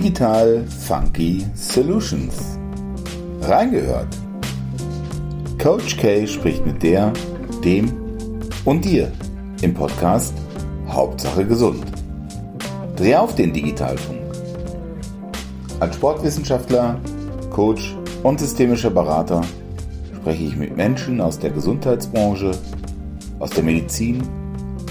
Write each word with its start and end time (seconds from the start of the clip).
Digital 0.00 0.64
Funky 0.86 1.44
Solutions. 1.56 2.56
Reingehört. 3.40 4.06
Coach 5.60 5.96
K 5.96 6.24
spricht 6.24 6.64
mit 6.64 6.80
der, 6.84 7.12
dem 7.64 7.92
und 8.64 8.84
dir 8.84 9.10
im 9.60 9.74
Podcast 9.74 10.34
Hauptsache 10.88 11.44
gesund. 11.44 11.82
Dreh 12.94 13.16
auf 13.16 13.34
den 13.34 13.52
Digitalfunk. 13.52 14.20
Als 15.80 15.96
Sportwissenschaftler, 15.96 17.00
Coach 17.50 17.96
und 18.22 18.38
systemischer 18.38 18.90
Berater 18.90 19.40
spreche 20.14 20.44
ich 20.44 20.56
mit 20.56 20.76
Menschen 20.76 21.20
aus 21.20 21.40
der 21.40 21.50
Gesundheitsbranche, 21.50 22.52
aus 23.40 23.50
der 23.50 23.64
Medizin 23.64 24.22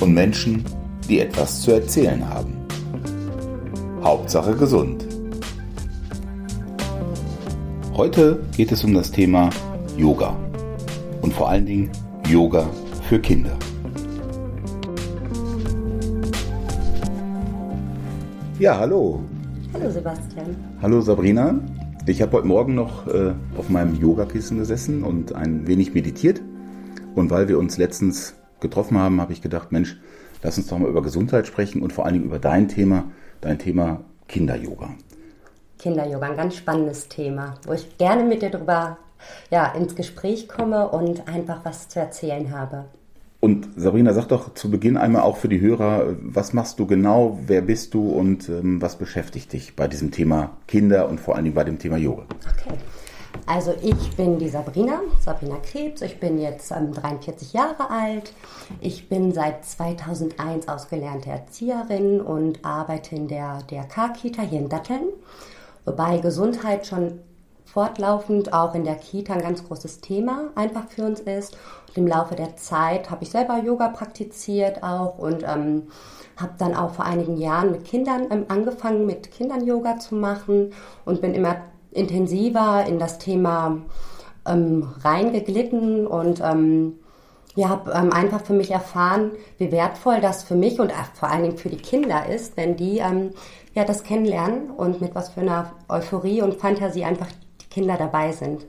und 0.02 0.14
Menschen, 0.14 0.66
die 1.08 1.22
etwas 1.22 1.62
zu 1.62 1.72
erzählen 1.72 2.28
haben. 2.28 2.67
Hauptsache 4.08 4.56
gesund. 4.56 5.06
Heute 7.94 8.42
geht 8.56 8.72
es 8.72 8.86
um 8.86 8.94
das 8.94 9.12
Thema 9.12 9.50
Yoga 9.98 10.34
und 11.22 11.34
vor 11.34 11.50
allen 11.50 11.66
Dingen 11.66 11.92
Yoga 12.26 12.70
für 13.10 13.20
Kinder. 13.20 13.52
Ja, 18.60 18.80
hallo. 18.80 19.20
Hallo 19.74 19.92
Sebastian. 19.92 20.56
Hallo 20.82 21.02
Sabrina. 21.02 21.60
Ich 22.06 22.22
habe 22.22 22.32
heute 22.32 22.48
Morgen 22.48 22.76
noch 22.76 23.08
äh, 23.08 23.34
auf 23.58 23.68
meinem 23.68 23.94
Yogakissen 23.96 24.58
gesessen 24.58 25.04
und 25.04 25.36
ein 25.36 25.68
wenig 25.68 25.94
meditiert. 25.94 26.42
Und 27.14 27.30
weil 27.30 27.50
wir 27.50 27.60
uns 27.60 27.78
letztens 27.78 28.36
getroffen 28.62 28.98
haben, 28.98 29.20
habe 29.20 29.34
ich 29.34 29.42
gedacht, 29.42 29.74
Mensch, 29.74 29.98
lass 30.44 30.58
uns 30.58 30.68
doch 30.68 30.80
mal 30.80 30.90
über 30.90 31.02
Gesundheit 31.02 31.46
sprechen 31.46 31.82
und 31.82 31.92
vor 31.92 32.06
allen 32.06 32.14
Dingen 32.14 32.26
über 32.28 32.40
dein 32.40 32.70
Thema, 32.70 33.12
dein 33.42 33.60
Thema 33.60 34.02
Kinder-Yoga. 34.28 34.90
Kinder-Yoga, 35.80 36.28
ein 36.28 36.38
ganz 36.38 36.56
spannendes 36.56 37.08
Thema, 37.08 37.56
wo 37.66 37.74
ich 37.74 37.98
gerne 37.98 38.24
mit 38.24 38.42
dir 38.42 38.50
darüber 38.50 38.98
ja, 39.50 39.68
ins 39.74 39.96
Gespräch 39.96 40.48
komme 40.48 40.90
und 40.90 41.28
einfach 41.28 41.62
was 41.64 41.90
zu 41.90 42.00
erzählen 42.00 42.52
habe. 42.52 42.86
Und 43.40 43.68
Sabrina, 43.76 44.14
sag 44.14 44.28
doch 44.28 44.56
zu 44.56 44.72
Beginn 44.72 44.98
einmal 44.98 45.22
auch 45.22 45.38
für 45.38 45.48
die 45.48 45.62
Hörer, 45.62 46.16
was 46.20 46.54
machst 46.54 46.80
du 46.80 46.88
genau, 46.88 47.40
wer 47.46 47.62
bist 47.62 47.94
du 47.94 48.10
und 48.10 48.50
ähm, 48.50 48.82
was 48.82 48.96
beschäftigt 48.96 49.54
dich 49.54 49.76
bei 49.76 49.88
diesem 49.88 50.12
Thema 50.12 50.58
Kinder 50.68 51.08
und 51.08 51.20
vor 51.20 51.36
allen 51.36 51.46
Dingen 51.46 51.56
bei 51.56 51.64
dem 51.64 51.78
Thema 51.78 51.98
Yoga? 51.98 52.24
Okay. 52.24 52.76
Also 53.46 53.74
ich 53.82 54.16
bin 54.16 54.38
die 54.40 54.50
Sabrina, 54.50 55.02
Sabrina 55.20 55.58
Krebs. 55.58 56.02
Ich 56.02 56.20
bin 56.20 56.40
jetzt 56.40 56.72
ähm, 56.72 56.94
43 56.94 57.54
Jahre 57.54 57.90
alt. 57.90 58.34
Ich 58.82 59.10
bin 59.10 59.32
seit 59.34 59.66
2001 59.66 60.68
ausgelernte 60.68 61.30
Erzieherin 61.30 62.22
und 62.22 62.64
arbeite 62.66 63.16
in 63.16 63.28
der 63.28 63.64
DRK-Kita 63.70 64.42
hier 64.42 64.60
in 64.60 64.70
Datteln. 64.70 65.10
Wobei 65.86 66.18
Gesundheit 66.18 66.86
schon 66.86 67.20
fortlaufend 67.66 68.54
auch 68.54 68.74
in 68.76 68.86
der 68.86 68.96
Kita 68.96 69.34
ein 69.34 69.42
ganz 69.42 69.66
großes 69.66 70.02
Thema 70.02 70.50
einfach 70.56 70.88
für 70.88 71.06
uns 71.06 71.20
ist. 71.20 71.58
Und 71.90 71.98
im 71.98 72.08
Laufe 72.08 72.36
der 72.36 72.56
Zeit 72.56 73.10
habe 73.10 73.24
ich 73.24 73.30
selber 73.30 73.60
Yoga 73.60 73.90
praktiziert 73.90 74.84
auch 74.84 75.18
und 75.18 75.44
ähm, 75.44 75.84
habe 76.38 76.54
dann 76.58 76.76
auch 76.76 76.92
vor 76.92 77.06
einigen 77.06 77.38
Jahren 77.38 77.72
mit 77.72 77.86
Kindern 77.86 78.28
ähm, 78.32 78.46
angefangen, 78.48 79.06
mit 79.06 79.32
Kindern 79.32 79.66
Yoga 79.66 80.00
zu 80.00 80.16
machen 80.16 80.74
und 81.06 81.22
bin 81.22 81.34
immer 81.34 81.58
intensiver 81.92 82.86
in 82.88 83.00
das 83.00 83.18
Thema 83.20 83.78
ähm, 84.48 84.88
reingeglitten 85.04 86.08
und 86.08 86.42
ähm, 86.42 87.00
ja, 87.56 87.70
habe 87.70 87.92
ähm, 87.92 88.14
einfach 88.14 88.42
für 88.42 88.54
mich 88.54 88.72
erfahren, 88.72 89.32
wie 89.58 89.72
wertvoll 89.72 90.22
das 90.22 90.44
für 90.44 90.56
mich 90.56 90.80
und 90.80 90.94
vor 91.16 91.30
allen 91.30 91.44
Dingen 91.44 91.58
für 91.58 91.70
die 91.70 91.78
Kinder 91.78 92.28
ist, 92.28 92.56
wenn 92.56 92.76
die 92.76 93.00
ähm, 93.00 93.32
ja 93.74 93.84
das 93.84 94.04
kennenlernen 94.04 94.70
und 94.70 95.02
mit 95.02 95.16
was 95.16 95.30
für 95.30 95.42
einer 95.42 95.72
Euphorie 95.90 96.42
und 96.42 96.56
Fantasie 96.56 97.04
einfach 97.04 97.28
Kinder 97.72 97.98
dabei 97.98 98.32
sind. 98.32 98.66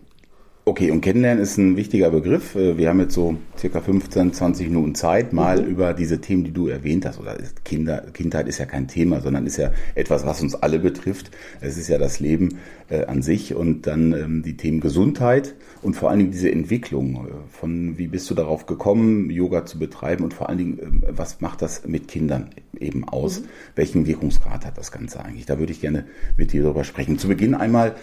Okay, 0.69 0.91
und 0.91 1.01
kennenlernen 1.01 1.43
ist 1.43 1.57
ein 1.57 1.79
wichtiger 1.79 2.11
Begriff. 2.11 2.55
Äh, 2.55 2.77
wir 2.77 2.91
haben 2.91 3.01
jetzt 3.01 3.15
so 3.15 3.39
circa 3.57 3.81
15, 3.81 4.35
20 4.35 4.69
Minuten 4.69 4.95
Zeit, 4.95 5.33
mal 5.33 5.63
mhm. 5.63 5.67
über 5.71 5.95
diese 5.95 6.21
Themen, 6.21 6.45
die 6.45 6.51
du 6.51 6.69
erwähnt 6.69 7.07
hast, 7.07 7.19
oder 7.19 7.39
Kinder, 7.65 8.03
Kindheit 8.13 8.47
ist 8.49 8.59
ja 8.59 8.67
kein 8.67 8.87
Thema, 8.87 9.23
sondern 9.23 9.47
ist 9.47 9.57
ja 9.57 9.73
etwas, 9.95 10.27
was 10.27 10.43
uns 10.43 10.55
alle 10.55 10.79
betrifft. 10.79 11.31
Es 11.63 11.79
ist 11.79 11.89
ja 11.89 11.97
das 11.97 12.21
Leben 12.21 12.59
äh, 12.91 13.07
an 13.07 13.23
sich 13.23 13.55
und 13.55 13.87
dann 13.87 14.13
ähm, 14.13 14.43
die 14.43 14.59
Themen 14.59 14.81
Gesundheit 14.81 15.55
und 15.81 15.95
vor 15.95 16.11
allen 16.11 16.19
Dingen 16.19 16.33
diese 16.33 16.53
Entwicklung 16.53 17.15
äh, 17.27 17.31
von 17.51 17.97
wie 17.97 18.07
bist 18.07 18.29
du 18.29 18.35
darauf 18.35 18.67
gekommen, 18.67 19.31
Yoga 19.31 19.65
zu 19.65 19.79
betreiben 19.79 20.23
und 20.23 20.35
vor 20.35 20.51
allen 20.51 20.59
Dingen, 20.59 20.79
äh, 20.79 21.17
was 21.17 21.41
macht 21.41 21.63
das 21.63 21.87
mit 21.87 22.09
Kindern 22.09 22.51
eben 22.79 23.09
aus? 23.09 23.41
Mhm. 23.41 23.45
Welchen 23.75 24.07
Wirkungsgrad 24.07 24.67
hat 24.67 24.77
das 24.77 24.93
Ganze 24.93 25.25
eigentlich? 25.25 25.47
Da 25.47 25.59
würde 25.59 25.73
ich 25.73 25.81
gerne 25.81 26.05
mit 26.37 26.53
dir 26.53 26.63
darüber 26.63 26.85
sprechen. 26.85 27.19
Zu 27.19 27.29
Beginn 27.29 27.55
einmal, 27.55 27.95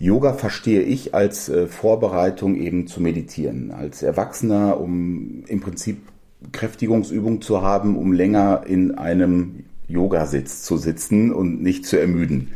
Yoga 0.00 0.32
verstehe 0.32 0.80
ich 0.80 1.14
als 1.14 1.50
äh, 1.50 1.66
Vorbereitung 1.66 2.56
eben 2.56 2.86
zu 2.86 3.02
meditieren. 3.02 3.70
Als 3.70 4.02
Erwachsener, 4.02 4.80
um 4.80 5.44
im 5.46 5.60
Prinzip 5.60 5.98
Kräftigungsübung 6.52 7.42
zu 7.42 7.60
haben, 7.60 7.98
um 7.98 8.14
länger 8.14 8.62
in 8.66 8.96
einem 8.96 9.64
Yogasitz 9.88 10.62
zu 10.62 10.78
sitzen 10.78 11.32
und 11.32 11.62
nicht 11.62 11.84
zu 11.84 12.00
ermüden. 12.00 12.52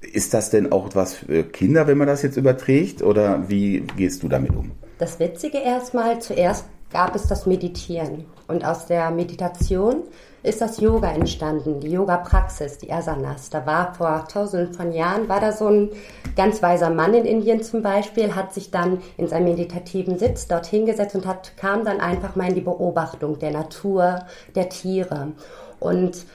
Ist 0.00 0.34
das 0.34 0.50
denn 0.50 0.72
auch 0.72 0.86
etwas 0.86 1.14
für 1.14 1.44
Kinder, 1.44 1.86
wenn 1.86 1.98
man 1.98 2.08
das 2.08 2.22
jetzt 2.22 2.36
überträgt? 2.36 3.00
Oder 3.00 3.48
wie 3.48 3.84
gehst 3.96 4.24
du 4.24 4.28
damit 4.28 4.50
um? 4.50 4.72
Das 4.98 5.20
Witzige 5.20 5.58
erstmal, 5.58 6.20
zuerst 6.20 6.64
gab 6.92 7.14
es 7.14 7.28
das 7.28 7.46
Meditieren. 7.46 8.24
Und 8.48 8.64
aus 8.64 8.86
der 8.86 9.12
Meditation 9.12 10.02
ist 10.42 10.60
das 10.60 10.80
Yoga 10.80 11.12
entstanden, 11.12 11.80
die 11.80 11.90
Yoga-Praxis, 11.90 12.78
die 12.78 12.92
Asanas. 12.92 13.50
Da 13.50 13.64
war 13.66 13.94
vor 13.94 14.26
tausenden 14.26 14.74
von 14.74 14.92
Jahren, 14.92 15.28
war 15.28 15.40
da 15.40 15.52
so 15.52 15.68
ein 15.68 15.90
ganz 16.36 16.62
weiser 16.62 16.90
Mann 16.90 17.14
in 17.14 17.24
Indien 17.24 17.62
zum 17.62 17.82
Beispiel, 17.82 18.34
hat 18.34 18.52
sich 18.52 18.70
dann 18.70 19.00
in 19.16 19.28
seinem 19.28 19.44
meditativen 19.44 20.18
Sitz 20.18 20.48
dort 20.48 20.66
hingesetzt 20.66 21.14
und 21.14 21.26
hat, 21.26 21.56
kam 21.56 21.84
dann 21.84 22.00
einfach 22.00 22.34
mal 22.36 22.48
in 22.48 22.54
die 22.54 22.60
Beobachtung 22.60 23.38
der 23.38 23.52
Natur, 23.52 24.20
der 24.54 24.68
Tiere. 24.68 25.32
Und 25.78 26.26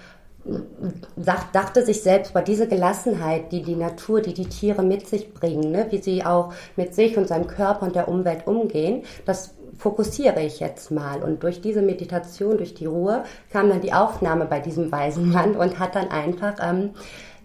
dachte 1.52 1.86
sich 1.86 2.02
selbst, 2.02 2.34
bei 2.34 2.42
diese 2.42 2.68
Gelassenheit, 2.68 3.52
die 3.52 3.64
die 3.64 3.76
Natur, 3.76 4.22
die 4.22 4.34
die 4.34 4.48
Tiere 4.48 4.82
mit 4.82 5.08
sich 5.08 5.34
bringen, 5.34 5.72
ne, 5.72 5.88
wie 5.90 6.02
sie 6.02 6.24
auch 6.24 6.54
mit 6.76 6.96
sich 6.96 7.18
und 7.18 7.28
seinem 7.28 7.48
Körper 7.48 7.86
und 7.86 7.96
der 7.96 8.08
Umwelt 8.08 8.48
umgehen, 8.48 9.04
das 9.26 9.56
fokussiere 9.78 10.42
ich 10.42 10.60
jetzt 10.60 10.92
mal. 10.92 11.24
Und 11.24 11.44
durch 11.44 11.62
diese 11.62 11.82
Meditation, 11.82 12.58
durch 12.58 12.74
die 12.74 12.86
Ruhe, 12.86 13.24
kam 13.52 13.70
dann 13.70 13.82
die 13.82 13.94
Aufnahme 13.94 14.46
bei 14.46 14.60
diesem 14.60 14.92
weisen 14.92 15.32
Mann 15.32 15.56
und 15.56 15.80
hat 15.80 15.96
dann 15.96 16.10
einfach 16.10 16.56
ähm, 16.62 16.92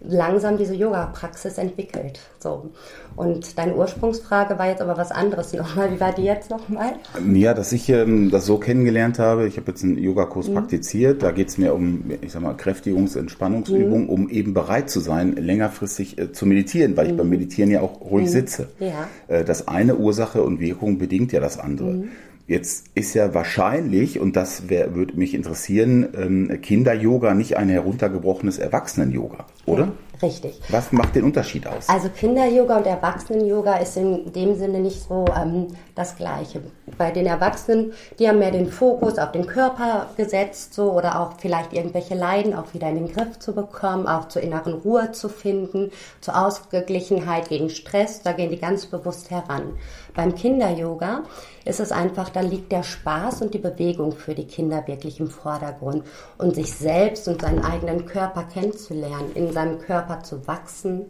langsam 0.04 0.58
diese 0.58 0.74
Yoga-Praxis 0.74 1.58
entwickelt. 1.58 2.20
So. 2.38 2.70
Und 3.14 3.58
deine 3.58 3.74
Ursprungsfrage 3.76 4.58
war 4.58 4.68
jetzt 4.68 4.80
aber 4.80 4.96
was 4.96 5.10
anderes 5.10 5.52
nochmal. 5.54 5.92
Wie 5.92 6.00
war 6.00 6.12
die 6.12 6.22
jetzt 6.22 6.50
nochmal? 6.50 6.94
Ja, 7.32 7.54
dass 7.54 7.72
ich 7.72 7.88
ähm, 7.88 8.30
das 8.30 8.46
so 8.46 8.58
kennengelernt 8.58 9.18
habe. 9.18 9.46
Ich 9.46 9.56
habe 9.56 9.70
jetzt 9.70 9.84
einen 9.84 9.98
Yogakurs 9.98 10.48
mhm. 10.48 10.54
praktiziert. 10.54 11.22
Da 11.22 11.30
geht 11.30 11.48
es 11.48 11.58
mir 11.58 11.74
um, 11.74 12.04
ich 12.20 12.32
sag 12.32 12.42
mal, 12.42 12.54
Kräftigungs-, 12.54 13.18
Entspannungsübungen, 13.18 14.04
mhm. 14.04 14.10
um 14.10 14.28
eben 14.28 14.54
bereit 14.54 14.90
zu 14.90 15.00
sein, 15.00 15.36
längerfristig 15.36 16.18
äh, 16.18 16.32
zu 16.32 16.46
meditieren, 16.46 16.96
weil 16.96 17.06
mhm. 17.06 17.10
ich 17.10 17.16
beim 17.16 17.28
Meditieren 17.28 17.70
ja 17.70 17.80
auch 17.80 18.00
ruhig 18.00 18.26
mhm. 18.26 18.30
sitze. 18.30 18.68
Ja. 18.78 19.08
Äh, 19.28 19.44
das 19.44 19.68
eine 19.68 19.96
Ursache 19.96 20.42
und 20.42 20.60
Wirkung 20.60 20.98
bedingt 20.98 21.32
ja 21.32 21.40
das 21.40 21.58
andere. 21.58 21.92
Mhm. 21.92 22.08
Jetzt 22.46 22.86
ist 22.94 23.14
ja 23.14 23.34
wahrscheinlich, 23.34 24.18
und 24.18 24.34
das 24.34 24.68
wär, 24.68 24.94
würde 24.94 25.16
mich 25.16 25.32
interessieren, 25.32 26.08
ähm, 26.14 26.60
Kinder-Yoga 26.60 27.34
nicht 27.34 27.56
ein 27.56 27.68
heruntergebrochenes 27.68 28.58
Erwachsenen-Yoga, 28.58 29.46
oder? 29.66 29.84
Ja. 29.84 29.92
Richtig. 30.22 30.60
Was 30.68 30.92
macht 30.92 31.16
den 31.16 31.24
Unterschied 31.24 31.66
aus? 31.66 31.88
Also 31.88 32.08
Kinder-Yoga 32.08 32.76
und 32.76 32.86
Erwachsenen-Yoga 32.86 33.76
ist 33.78 33.96
in 33.96 34.32
dem 34.32 34.54
Sinne 34.54 34.78
nicht 34.78 35.02
so 35.02 35.24
ähm, 35.36 35.66
das 35.96 36.14
Gleiche. 36.14 36.62
Bei 36.96 37.10
den 37.10 37.26
Erwachsenen, 37.26 37.92
die 38.18 38.28
haben 38.28 38.38
mehr 38.38 38.52
den 38.52 38.70
Fokus 38.70 39.18
auf 39.18 39.32
den 39.32 39.46
Körper 39.46 40.10
gesetzt, 40.16 40.74
so 40.74 40.92
oder 40.92 41.18
auch 41.20 41.32
vielleicht 41.38 41.72
irgendwelche 41.72 42.14
Leiden 42.14 42.54
auch 42.54 42.72
wieder 42.72 42.88
in 42.88 42.94
den 42.96 43.12
Griff 43.12 43.40
zu 43.40 43.52
bekommen, 43.52 44.06
auch 44.06 44.28
zur 44.28 44.42
inneren 44.42 44.74
Ruhe 44.74 45.10
zu 45.10 45.28
finden, 45.28 45.90
zur 46.20 46.40
Ausgeglichenheit 46.40 47.48
gegen 47.48 47.68
Stress. 47.68 48.22
Da 48.22 48.32
gehen 48.32 48.50
die 48.50 48.60
ganz 48.60 48.86
bewusst 48.86 49.30
heran. 49.30 49.72
Beim 50.14 50.34
Kinder-Yoga 50.34 51.22
ist 51.64 51.80
es 51.80 51.90
einfach, 51.90 52.28
da 52.28 52.40
liegt 52.40 52.70
der 52.70 52.82
Spaß 52.82 53.42
und 53.42 53.54
die 53.54 53.58
Bewegung 53.58 54.12
für 54.12 54.34
die 54.34 54.46
Kinder 54.46 54.86
wirklich 54.86 55.20
im 55.20 55.30
Vordergrund 55.30 56.04
und 56.38 56.54
sich 56.54 56.72
selbst 56.72 57.28
und 57.28 57.40
seinen 57.40 57.64
eigenen 57.64 58.06
Körper 58.06 58.44
kennenzulernen, 58.44 59.32
in 59.34 59.51
seinem 59.52 59.78
Körper 59.78 60.22
zu 60.22 60.46
wachsen 60.46 61.06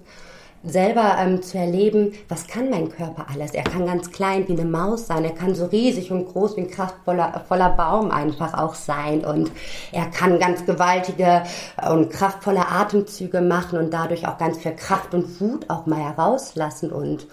selber 0.65 1.17
ähm, 1.19 1.43
zu 1.43 1.59
erleben, 1.59 2.13
was 2.29 2.47
kann 2.47 2.71
mein 2.71 2.91
Körper 2.91 3.27
alles? 3.33 3.53
Er 3.53 3.65
kann 3.65 3.87
ganz 3.87 4.11
klein 4.11 4.47
wie 4.49 4.53
eine 4.53 4.65
Maus 4.65 5.07
sein, 5.07 5.25
er 5.25 5.35
kann 5.35 5.55
so 5.55 5.67
riesig 5.67 6.13
und 6.13 6.27
groß 6.27 6.57
wie 6.57 6.63
ein 6.63 6.71
kraftvoller 6.71 7.45
voller 7.49 7.71
Baum 7.71 8.11
einfach 8.11 8.55
auch 8.55 8.75
sein 8.75 9.25
und 9.25 9.51
er 9.91 10.07
kann 10.07 10.39
ganz 10.39 10.65
gewaltige 10.65 11.43
und 11.91 12.11
kraftvolle 12.11 12.69
Atemzüge 12.69 13.41
machen 13.41 13.79
und 13.79 13.93
dadurch 13.93 14.27
auch 14.27 14.39
ganz 14.39 14.59
viel 14.59 14.75
Kraft 14.77 15.15
und 15.15 15.41
Wut 15.41 15.69
auch 15.69 15.87
mal 15.87 16.01
herauslassen 16.01 16.93
und 16.93 17.27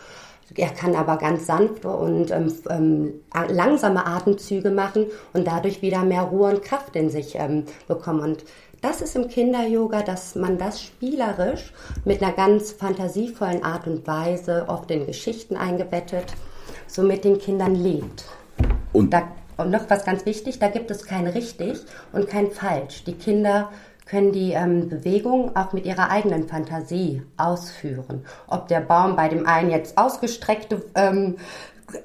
er 0.55 0.69
kann 0.69 0.95
aber 0.95 1.17
ganz 1.17 1.45
sanfte 1.45 1.89
und 1.89 2.31
ähm, 2.31 2.51
ähm, 2.69 3.13
langsame 3.49 4.05
Atemzüge 4.05 4.71
machen 4.71 5.05
und 5.33 5.45
dadurch 5.45 5.83
wieder 5.83 6.03
mehr 6.03 6.23
Ruhe 6.23 6.49
und 6.49 6.63
Kraft 6.63 6.95
in 6.95 7.11
sich 7.11 7.35
ähm, 7.35 7.65
bekommen. 7.87 8.21
Und 8.21 8.45
das 8.81 9.01
ist 9.01 9.15
im 9.15 9.27
Kinder-Yoga, 9.27 10.03
dass 10.03 10.35
man 10.35 10.57
das 10.57 10.81
spielerisch 10.81 11.73
mit 12.05 12.21
einer 12.21 12.33
ganz 12.33 12.71
fantasievollen 12.71 13.63
Art 13.63 13.87
und 13.87 14.05
Weise, 14.07 14.65
oft 14.67 14.89
in 14.91 15.05
Geschichten 15.05 15.55
eingebettet, 15.57 16.25
so 16.87 17.03
mit 17.03 17.23
den 17.23 17.39
Kindern 17.39 17.75
lebt. 17.75 18.25
Und, 18.93 19.13
da, 19.13 19.27
und 19.57 19.71
noch 19.71 19.89
was 19.89 20.05
ganz 20.05 20.25
wichtig, 20.25 20.59
da 20.59 20.67
gibt 20.67 20.91
es 20.91 21.05
kein 21.05 21.27
richtig 21.27 21.79
und 22.13 22.29
kein 22.29 22.51
falsch. 22.51 23.03
Die 23.03 23.13
Kinder 23.13 23.69
können 24.05 24.31
die 24.31 24.53
ähm, 24.53 24.89
Bewegung 24.89 25.55
auch 25.55 25.71
mit 25.71 25.85
ihrer 25.85 26.09
eigenen 26.09 26.47
Fantasie 26.47 27.21
ausführen. 27.37 28.25
Ob 28.47 28.67
der 28.67 28.79
Baum 28.79 29.15
bei 29.15 29.29
dem 29.29 29.45
einen 29.45 29.69
jetzt 29.69 29.97
ausgestreckte 29.97 30.83
ähm, 30.95 31.37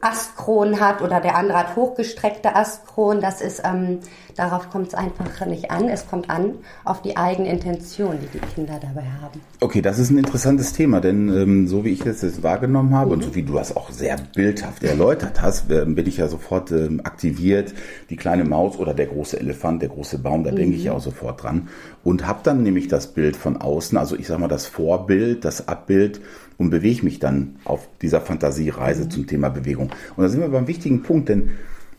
Astkronen 0.00 0.80
hat 0.80 1.02
oder 1.02 1.20
der 1.20 1.36
andere 1.36 1.58
hat 1.58 1.76
hochgestreckte 1.76 2.54
Astkronen. 2.54 3.20
Das 3.20 3.40
ist, 3.40 3.62
ähm, 3.64 4.00
darauf 4.36 4.70
kommt 4.70 4.88
es 4.88 4.94
einfach 4.94 5.46
nicht 5.46 5.70
an. 5.70 5.88
Es 5.88 6.06
kommt 6.06 6.30
an 6.30 6.54
auf 6.84 7.02
die 7.02 7.16
eigene 7.16 7.50
Intention, 7.50 8.18
die 8.22 8.38
die 8.38 8.54
Kinder 8.54 8.78
dabei 8.80 9.06
haben. 9.22 9.40
Okay, 9.60 9.82
das 9.82 9.98
ist 9.98 10.10
ein 10.10 10.18
interessantes 10.18 10.72
Thema, 10.72 11.00
denn 11.00 11.28
ähm, 11.28 11.68
so 11.68 11.84
wie 11.84 11.90
ich 11.90 12.00
das 12.00 12.22
jetzt 12.22 12.42
wahrgenommen 12.42 12.94
habe 12.94 13.06
mhm. 13.06 13.12
und 13.12 13.24
so 13.24 13.34
wie 13.34 13.42
du 13.42 13.54
das 13.54 13.76
auch 13.76 13.90
sehr 13.90 14.16
bildhaft 14.34 14.84
erläutert 14.84 15.40
hast, 15.40 15.70
äh, 15.70 15.84
bin 15.84 16.06
ich 16.06 16.18
ja 16.18 16.28
sofort 16.28 16.70
ähm, 16.70 17.00
aktiviert. 17.04 17.74
Die 18.10 18.16
kleine 18.16 18.44
Maus 18.44 18.76
oder 18.76 18.94
der 18.94 19.06
große 19.06 19.38
Elefant, 19.38 19.82
der 19.82 19.88
große 19.88 20.18
Baum, 20.18 20.44
da 20.44 20.52
mhm. 20.52 20.56
denke 20.56 20.76
ich 20.76 20.84
ja 20.84 20.92
auch 20.92 21.00
sofort 21.00 21.42
dran 21.42 21.68
und 22.02 22.26
habe 22.26 22.40
dann 22.42 22.62
nämlich 22.62 22.88
das 22.88 23.08
Bild 23.08 23.36
von 23.36 23.56
außen, 23.56 23.96
also 23.96 24.16
ich 24.16 24.26
sage 24.26 24.40
mal 24.40 24.48
das 24.48 24.66
Vorbild, 24.66 25.44
das 25.44 25.68
Abbild 25.68 26.20
und 26.58 26.70
bewege 26.70 27.04
mich 27.04 27.18
dann 27.18 27.56
auf 27.64 27.88
dieser 28.02 28.20
Fantasiereise 28.20 29.04
mhm. 29.04 29.10
zum 29.10 29.26
Thema 29.26 29.48
Bewegung. 29.48 29.90
Und 30.16 30.22
da 30.22 30.28
sind 30.28 30.40
wir 30.40 30.48
beim 30.48 30.68
wichtigen 30.68 31.02
Punkt, 31.02 31.28
denn 31.28 31.50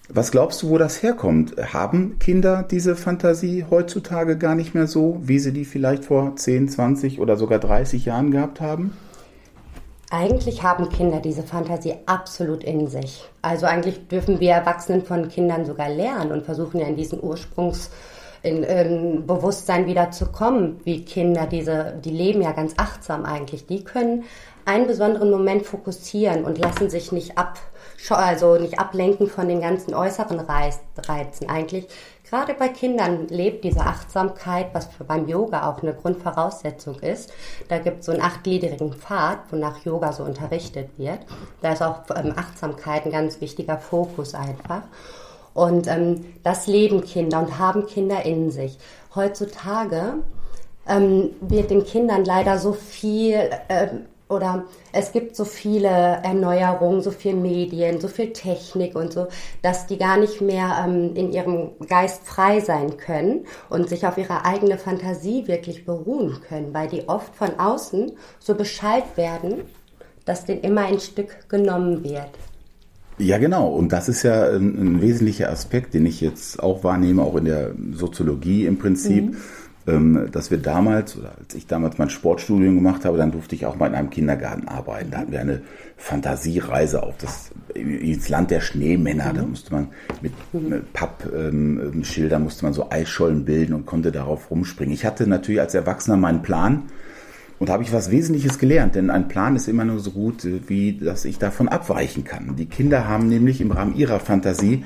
was 0.08 0.32
glaubst 0.32 0.62
du, 0.62 0.70
wo 0.70 0.78
das 0.78 1.02
herkommt? 1.02 1.56
Haben 1.74 2.20
Kinder 2.20 2.64
diese 2.70 2.96
Fantasie 2.96 3.66
heutzutage 3.70 4.38
gar 4.38 4.54
nicht 4.54 4.76
mehr 4.76 4.86
so, 4.86 5.20
wie 5.24 5.40
sie 5.40 5.52
die 5.52 5.66
vielleicht 5.66 6.06
vor 6.06 6.36
10, 6.36 6.70
20 6.70 7.20
oder 7.20 7.38
sogar 7.38 7.58
30 7.58 8.06
Jahren 8.06 8.30
gehabt 8.30 8.62
haben? 8.62 8.96
Eigentlich 10.12 10.62
haben 10.62 10.90
Kinder 10.90 11.20
diese 11.20 11.42
Fantasie 11.42 11.96
absolut 12.06 12.64
in 12.64 12.88
sich. 12.88 13.28
Also 13.42 13.66
eigentlich 13.66 14.08
dürfen 14.08 14.40
wir 14.40 14.52
Erwachsenen 14.52 15.04
von 15.04 15.28
Kindern 15.30 15.66
sogar 15.66 15.90
lernen 15.90 16.32
und 16.32 16.46
versuchen 16.46 16.80
ja 16.80 16.86
in 16.86 16.96
diesen 16.96 17.22
Ursprungs 17.22 17.90
in, 18.46 18.64
in 18.64 19.28
Bewusstsein 19.28 19.88
wieder 19.88 20.12
zu 20.12 20.28
kommen, 20.28 20.80
wie 20.84 21.04
Kinder 21.04 21.48
diese, 21.48 22.00
die 22.04 22.12
leben 22.12 22.42
ja 22.42 22.52
ganz 22.52 22.74
achtsam 22.78 23.26
eigentlich. 23.26 23.66
Die 23.66 23.84
können 23.84 24.24
einen 24.66 24.88
besonderen 24.88 25.30
Moment 25.30 25.66
fokussieren 25.66 26.44
und 26.44 26.58
lassen 26.58 26.90
sich 26.90 27.12
nicht 27.12 27.38
ab, 27.38 27.60
also 28.10 28.58
nicht 28.58 28.80
ablenken 28.80 29.28
von 29.28 29.48
den 29.48 29.62
ganzen 29.62 29.94
äußeren 29.94 30.40
Reizen 30.40 31.50
eigentlich. 31.50 31.88
Gerade 32.30 32.56
bei 32.56 32.70
Kindern 32.70 33.28
lebt 33.28 33.64
diese 33.64 33.82
Achtsamkeit, 33.82 34.68
was 34.74 34.88
für 34.88 35.04
beim 35.04 35.28
Yoga 35.28 35.70
auch 35.70 35.84
eine 35.84 35.94
Grundvoraussetzung 35.94 37.00
ist. 37.00 37.32
Da 37.68 37.78
gibt 37.78 38.00
es 38.00 38.08
so 38.08 38.12
einen 38.12 38.22
achtgliedrigen 38.22 38.94
Pfad, 38.94 39.40
wonach 39.52 39.86
Yoga 39.86 40.12
so 40.12 40.24
unterrichtet 40.24 40.90
wird. 40.98 41.20
Da 41.62 41.74
ist 41.74 41.84
auch 41.84 42.02
ähm, 42.16 42.34
Achtsamkeit 42.36 43.06
ein 43.06 43.12
ganz 43.12 43.42
wichtiger 43.42 43.78
Fokus 43.78 44.34
einfach. 44.34 44.82
Und 45.56 45.88
ähm, 45.88 46.26
das 46.44 46.68
leben 46.68 47.02
Kinder 47.04 47.40
und 47.40 47.58
haben 47.58 47.88
Kinder 47.88 48.24
in 48.24 48.52
sich. 48.52 48.78
Heutzutage 49.16 50.20
ähm, 50.88 51.32
wird 51.42 51.72
den 51.72 51.86
Kindern 51.86 52.26
leider 52.26 52.60
so 52.60 52.74
viel 52.74 53.50
äh, 53.70 53.88
oder 54.28 54.66
es 54.92 55.12
gibt 55.12 55.36
so 55.36 55.46
viele 55.46 55.88
Erneuerungen, 55.88 57.02
so 57.02 57.12
viel 57.12 57.36
Medien, 57.36 58.02
so 58.02 58.08
viel 58.08 58.34
Technik 58.34 58.96
und 58.96 59.14
so, 59.14 59.28
dass 59.62 59.86
die 59.88 59.98
gar 59.98 60.18
nicht 60.18 60.42
mehr 60.42 60.84
ähm, 60.86 61.16
in 61.16 61.32
ihrem 61.32 61.72
Geist 61.88 62.26
frei 62.26 62.60
sein 62.60 62.98
können 62.98 63.46
und 63.70 63.88
sich 63.88 64.06
auf 64.06 64.18
ihre 64.18 64.44
eigene 64.44 64.78
Fantasie 64.78 65.48
wirklich 65.48 65.86
beruhen 65.86 66.42
können, 66.48 66.74
weil 66.74 66.88
die 66.88 67.08
oft 67.08 67.36
von 67.36 67.60
außen 67.60 68.14
so 68.40 68.56
Bescheid 68.56 69.04
werden, 69.16 69.62
dass 70.26 70.46
denen 70.46 70.62
immer 70.62 70.82
ein 70.82 71.00
Stück 71.00 71.48
genommen 71.48 72.04
wird. 72.04 72.32
Ja, 73.18 73.38
genau. 73.38 73.70
Und 73.70 73.92
das 73.94 74.10
ist 74.10 74.24
ja 74.24 74.50
ein, 74.50 74.78
ein, 74.78 75.02
wesentlicher 75.02 75.50
Aspekt, 75.50 75.94
den 75.94 76.06
ich 76.06 76.22
jetzt 76.22 76.62
auch 76.62 76.84
wahrnehme, 76.84 77.22
auch 77.22 77.36
in 77.36 77.46
der 77.46 77.72
Soziologie 77.94 78.66
im 78.66 78.78
Prinzip. 78.78 79.32
Mhm. 79.32 79.38
Ähm, 79.88 80.30
dass 80.32 80.50
wir 80.50 80.58
damals, 80.58 81.16
oder 81.16 81.34
als 81.38 81.54
ich 81.54 81.68
damals 81.68 82.00
mein 82.00 82.10
Sportstudium 82.10 82.74
gemacht 82.74 83.06
habe, 83.06 83.20
dann 83.20 83.32
durfte 83.32 83.54
ich 83.54 83.68
auch 83.68 83.76
mal 83.76 83.86
in 83.86 83.94
einem 83.94 84.10
Kindergarten 84.10 84.68
arbeiten. 84.68 85.12
Da 85.12 85.20
hatten 85.20 85.32
wir 85.32 85.40
eine 85.40 85.62
Fantasiereise 85.96 87.04
auf 87.04 87.14
das, 87.20 87.52
ins 87.76 88.28
Land 88.28 88.50
der 88.50 88.62
Schneemänner. 88.62 89.32
Mhm. 89.32 89.38
Da 89.38 89.44
musste 89.44 89.74
man 89.74 89.88
mit, 90.22 90.34
mit 90.54 90.92
Pappschildern, 90.94 92.42
ähm, 92.42 92.44
musste 92.44 92.66
man 92.66 92.74
so 92.74 92.90
Eisschollen 92.90 93.46
bilden 93.46 93.74
und 93.74 93.86
konnte 93.86 94.12
darauf 94.12 94.50
rumspringen. 94.50 94.94
Ich 94.94 95.06
hatte 95.06 95.28
natürlich 95.28 95.62
als 95.62 95.76
Erwachsener 95.76 96.18
meinen 96.18 96.42
Plan, 96.42 96.84
und 97.60 97.70
da 97.70 97.74
habe 97.74 97.84
ich 97.84 97.94
was 97.94 98.12
Wesentliches 98.12 98.60
gelernt, 98.60 98.96
denn 98.96 99.10
ein 99.10 99.28
Plan 99.28 99.56
ist 99.56 99.68
immer 99.68 99.86
nur 99.86 100.00
so 100.00 100.12
gut, 100.12 100.46
äh, 100.46 100.62
wie 100.68 100.98
dass 100.98 101.26
ich 101.26 101.38
davon 101.38 101.70
abweichen 101.70 102.24
kann. 102.24 102.56
Die 102.56 102.66
Kinder 102.66 103.08
haben 103.08 103.28
nämlich 103.28 103.62
im 103.62 103.72
Rahmen 103.72 103.96
ihrer 103.96 104.20
Fantasie 104.20 104.84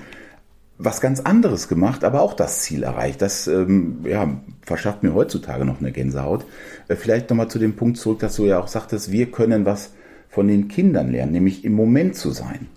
was 0.78 1.02
ganz 1.02 1.20
anderes 1.20 1.68
gemacht, 1.68 2.06
aber 2.06 2.22
auch 2.22 2.34
das 2.34 2.62
Ziel 2.62 2.84
erreicht. 2.84 3.22
Das 3.22 3.48
ähm, 3.48 4.00
ja, 4.06 4.40
verschafft 4.62 5.04
mir 5.04 5.14
heutzutage 5.14 5.66
noch 5.66 5.82
eine 5.82 5.92
Gänsehaut. 5.92 6.46
Äh, 6.88 6.96
vielleicht 6.96 7.30
nochmal 7.30 7.50
zu 7.50 7.60
dem 7.60 7.76
Punkt 7.76 7.98
zurück, 7.98 8.20
dass 8.20 8.36
du 8.36 8.46
ja 8.46 8.60
auch 8.60 8.68
sagtest, 8.68 9.12
wir 9.12 9.30
können 9.32 9.66
was 9.66 9.94
von 10.30 10.48
den 10.48 10.68
Kindern 10.68 11.12
lernen, 11.12 11.34
nämlich 11.34 11.66
im 11.66 11.74
Moment 11.74 12.16
zu 12.16 12.32
sein. 12.32 12.68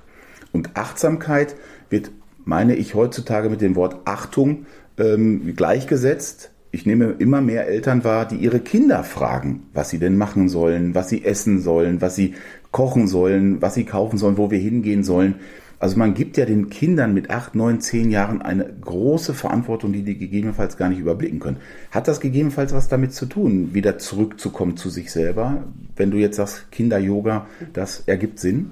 Und 0.52 0.76
Achtsamkeit 0.76 1.54
wird, 1.90 2.10
meine 2.44 2.74
ich, 2.74 2.94
heutzutage 2.94 3.50
mit 3.50 3.60
dem 3.60 3.76
Wort 3.76 4.00
Achtung 4.04 4.66
ähm, 4.98 5.54
gleichgesetzt 5.54 6.51
ich 6.74 6.86
nehme 6.86 7.14
immer 7.18 7.42
mehr 7.42 7.68
Eltern 7.68 8.02
wahr, 8.02 8.26
die 8.26 8.36
ihre 8.36 8.58
Kinder 8.58 9.04
fragen, 9.04 9.64
was 9.74 9.90
sie 9.90 9.98
denn 9.98 10.16
machen 10.16 10.48
sollen, 10.48 10.94
was 10.94 11.10
sie 11.10 11.22
essen 11.22 11.60
sollen, 11.60 12.00
was 12.00 12.16
sie 12.16 12.34
kochen 12.70 13.06
sollen, 13.06 13.60
was 13.60 13.74
sie 13.74 13.84
kaufen 13.84 14.16
sollen, 14.16 14.38
wo 14.38 14.50
wir 14.50 14.58
hingehen 14.58 15.04
sollen. 15.04 15.34
Also 15.78 15.98
man 15.98 16.14
gibt 16.14 16.38
ja 16.38 16.46
den 16.46 16.70
Kindern 16.70 17.12
mit 17.12 17.28
acht, 17.28 17.54
neun, 17.54 17.80
zehn 17.80 18.10
Jahren 18.10 18.40
eine 18.40 18.64
große 18.64 19.34
Verantwortung, 19.34 19.92
die 19.92 20.02
die 20.02 20.16
gegebenenfalls 20.16 20.78
gar 20.78 20.88
nicht 20.88 21.00
überblicken 21.00 21.40
können. 21.40 21.58
Hat 21.90 22.08
das 22.08 22.20
gegebenenfalls 22.20 22.72
was 22.72 22.88
damit 22.88 23.12
zu 23.12 23.26
tun, 23.26 23.74
wieder 23.74 23.98
zurückzukommen 23.98 24.78
zu 24.78 24.88
sich 24.88 25.12
selber? 25.12 25.64
Wenn 25.94 26.10
du 26.10 26.16
jetzt 26.16 26.36
sagst, 26.36 26.70
Kinder-Yoga, 26.72 27.46
das 27.74 28.04
ergibt 28.06 28.38
Sinn? 28.38 28.70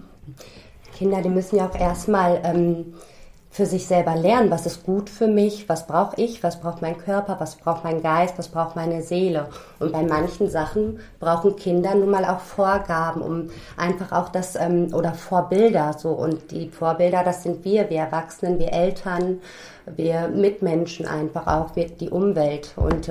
Kinder, 0.97 1.21
die 1.21 1.31
müssen 1.31 1.57
ja 1.57 1.69
auch 1.69 1.79
erstmal 1.79 2.41
ähm, 2.45 2.95
für 3.53 3.67
sich 3.67 3.89
selber 3.89 4.15
lernen, 4.15 4.51
was 4.53 4.65
ist 4.65 4.85
gut 4.85 5.11
für 5.11 5.27
mich, 5.27 5.69
was 5.69 5.89
brauche 5.89 6.15
ich, 6.21 6.45
was 6.45 6.61
braucht 6.61 6.83
mein 6.83 6.97
Körper, 6.97 7.41
was 7.41 7.57
braucht 7.57 7.83
mein 7.83 8.01
Geist, 8.01 8.39
was 8.39 8.47
braucht 8.47 8.77
meine 8.77 9.03
Seele. 9.03 9.49
Und 9.81 9.93
bei 9.93 10.03
manchen 10.03 10.49
Sachen 10.49 11.01
brauchen 11.19 11.57
Kinder 11.57 11.97
nun 11.97 12.11
mal 12.11 12.25
auch 12.25 12.39
Vorgaben, 12.39 13.21
um 13.21 13.51
einfach 13.77 14.13
auch 14.13 14.29
das, 14.29 14.55
ähm, 14.55 14.95
oder 14.95 15.15
Vorbilder 15.15 15.95
so. 15.99 16.11
Und 16.11 16.53
die 16.53 16.69
Vorbilder, 16.69 17.25
das 17.25 17.43
sind 17.43 17.65
wir, 17.65 17.91
wir 17.91 17.99
Erwachsenen, 17.99 18.61
wir 18.61 18.73
Eltern, 18.73 19.41
wir 19.97 20.29
Mitmenschen 20.29 21.07
einfach 21.07 21.49
auch, 21.49 21.75
wir, 21.75 21.89
die 21.89 22.11
Umwelt. 22.11 22.75
Und 22.77 23.11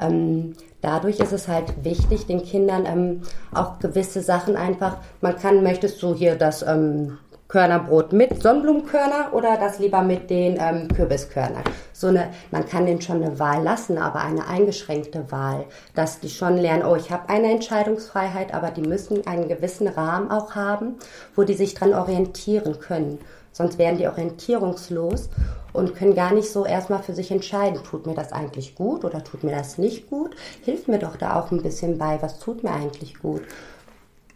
ähm, 0.00 0.54
dadurch 0.80 1.20
ist 1.20 1.32
es 1.32 1.46
halt 1.46 1.84
wichtig, 1.84 2.26
den 2.26 2.42
Kindern 2.42 2.86
ähm, 2.86 3.22
auch 3.54 3.78
gewisse 3.78 4.20
Sachen 4.20 4.56
einfach, 4.56 4.96
man 5.20 5.36
kann, 5.36 5.62
möchtest 5.62 6.02
du 6.02 6.12
hier 6.12 6.34
das, 6.34 6.62
ähm, 6.62 7.18
Körnerbrot 7.54 8.12
mit 8.12 8.42
Sonnenblumenkörner 8.42 9.32
oder 9.32 9.56
das 9.56 9.78
lieber 9.78 10.02
mit 10.02 10.28
den 10.28 10.58
ähm, 10.58 10.88
Kürbiskörnern. 10.88 11.62
So 11.92 12.08
eine, 12.08 12.30
man 12.50 12.66
kann 12.66 12.84
denen 12.84 13.00
schon 13.00 13.22
eine 13.22 13.38
Wahl 13.38 13.62
lassen, 13.62 13.96
aber 13.96 14.22
eine 14.22 14.48
eingeschränkte 14.48 15.30
Wahl, 15.30 15.64
dass 15.94 16.18
die 16.18 16.30
schon 16.30 16.56
lernen, 16.56 16.82
oh, 16.84 16.96
ich 16.96 17.12
habe 17.12 17.28
eine 17.28 17.52
Entscheidungsfreiheit, 17.52 18.52
aber 18.52 18.72
die 18.72 18.80
müssen 18.80 19.24
einen 19.28 19.46
gewissen 19.46 19.86
Rahmen 19.86 20.32
auch 20.32 20.56
haben, 20.56 20.96
wo 21.36 21.44
die 21.44 21.54
sich 21.54 21.74
dran 21.74 21.94
orientieren 21.94 22.80
können. 22.80 23.20
Sonst 23.52 23.78
werden 23.78 23.98
die 23.98 24.08
orientierungslos 24.08 25.28
und 25.72 25.94
können 25.94 26.16
gar 26.16 26.32
nicht 26.32 26.50
so 26.50 26.66
erstmal 26.66 27.04
für 27.04 27.14
sich 27.14 27.30
entscheiden, 27.30 27.84
tut 27.88 28.04
mir 28.04 28.14
das 28.14 28.32
eigentlich 28.32 28.74
gut 28.74 29.04
oder 29.04 29.22
tut 29.22 29.44
mir 29.44 29.52
das 29.52 29.78
nicht 29.78 30.10
gut? 30.10 30.34
Hilft 30.64 30.88
mir 30.88 30.98
doch 30.98 31.14
da 31.14 31.38
auch 31.38 31.52
ein 31.52 31.62
bisschen 31.62 31.98
bei, 31.98 32.20
was 32.20 32.40
tut 32.40 32.64
mir 32.64 32.72
eigentlich 32.72 33.20
gut? 33.20 33.42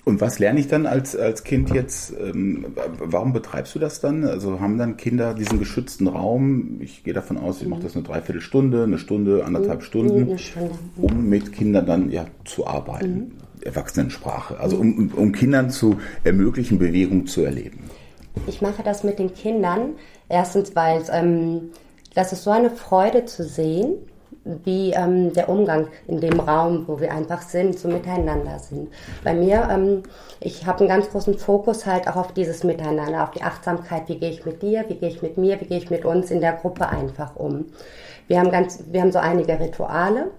Und 0.04 0.22
was 0.22 0.38
lerne 0.38 0.58
ich 0.58 0.68
dann 0.68 0.86
als, 0.86 1.14
als 1.14 1.44
Kind 1.44 1.70
jetzt? 1.70 2.14
Ähm, 2.18 2.66
warum 2.98 3.34
betreibst 3.34 3.74
du 3.74 3.78
das 3.78 4.00
dann? 4.00 4.24
Also 4.24 4.58
haben 4.58 4.78
dann 4.78 4.96
Kinder 4.96 5.34
diesen 5.34 5.58
geschützten 5.58 6.06
Raum? 6.06 6.80
Ich 6.80 7.04
gehe 7.04 7.12
davon 7.12 7.36
aus, 7.36 7.60
ich 7.60 7.68
mache 7.68 7.82
das 7.82 7.94
eine 7.94 8.04
Dreiviertelstunde, 8.04 8.84
eine 8.84 8.98
Stunde, 8.98 9.44
anderthalb 9.44 9.82
Stunden, 9.82 10.38
Stunde. 10.38 10.70
um 10.96 11.28
mit 11.28 11.52
Kindern 11.52 11.84
dann 11.84 12.10
ja 12.10 12.26
zu 12.44 12.66
arbeiten. 12.66 13.14
Mhm. 13.14 13.32
Erwachsenensprache. 13.62 14.58
Also 14.58 14.76
um, 14.78 15.12
um 15.14 15.32
Kindern 15.32 15.70
zu 15.70 15.98
ermöglichen, 16.24 16.78
Bewegung 16.78 17.26
zu 17.26 17.42
erleben. 17.42 17.90
Ich 18.46 18.62
mache 18.62 18.82
das 18.82 19.04
mit 19.04 19.18
den 19.18 19.34
Kindern. 19.34 19.94
Erstens, 20.28 20.74
weil 20.74 21.02
ähm, 21.12 21.70
das 22.14 22.32
ist 22.32 22.44
so 22.44 22.50
eine 22.50 22.70
Freude 22.70 23.24
zu 23.24 23.44
sehen, 23.44 23.94
wie 24.64 24.92
ähm, 24.92 25.32
der 25.32 25.48
Umgang 25.48 25.88
in 26.06 26.20
dem 26.20 26.40
Raum, 26.40 26.84
wo 26.86 27.00
wir 27.00 27.12
einfach 27.12 27.42
sind, 27.42 27.78
so 27.78 27.88
miteinander 27.88 28.58
sind. 28.58 28.88
Bei 29.24 29.34
mir, 29.34 29.68
ähm, 29.70 30.02
ich 30.40 30.66
habe 30.66 30.80
einen 30.80 30.88
ganz 30.88 31.10
großen 31.10 31.38
Fokus 31.38 31.86
halt 31.86 32.08
auch 32.08 32.16
auf 32.16 32.32
dieses 32.32 32.64
Miteinander, 32.64 33.24
auf 33.24 33.30
die 33.32 33.42
Achtsamkeit. 33.42 34.08
Wie 34.08 34.18
gehe 34.18 34.30
ich 34.30 34.44
mit 34.46 34.62
dir? 34.62 34.84
Wie 34.88 34.94
gehe 34.94 35.08
ich 35.08 35.22
mit 35.22 35.38
mir? 35.38 35.60
Wie 35.60 35.66
gehe 35.66 35.78
ich 35.78 35.90
mit 35.90 36.04
uns 36.04 36.30
in 36.30 36.40
der 36.40 36.54
Gruppe 36.54 36.88
einfach 36.88 37.36
um? 37.36 37.66
Wir 38.26 38.38
haben 38.38 38.50
ganz, 38.50 38.84
wir 38.90 39.00
haben 39.00 39.12
so 39.12 39.18
einige 39.18 39.58
Rituale 39.58 40.30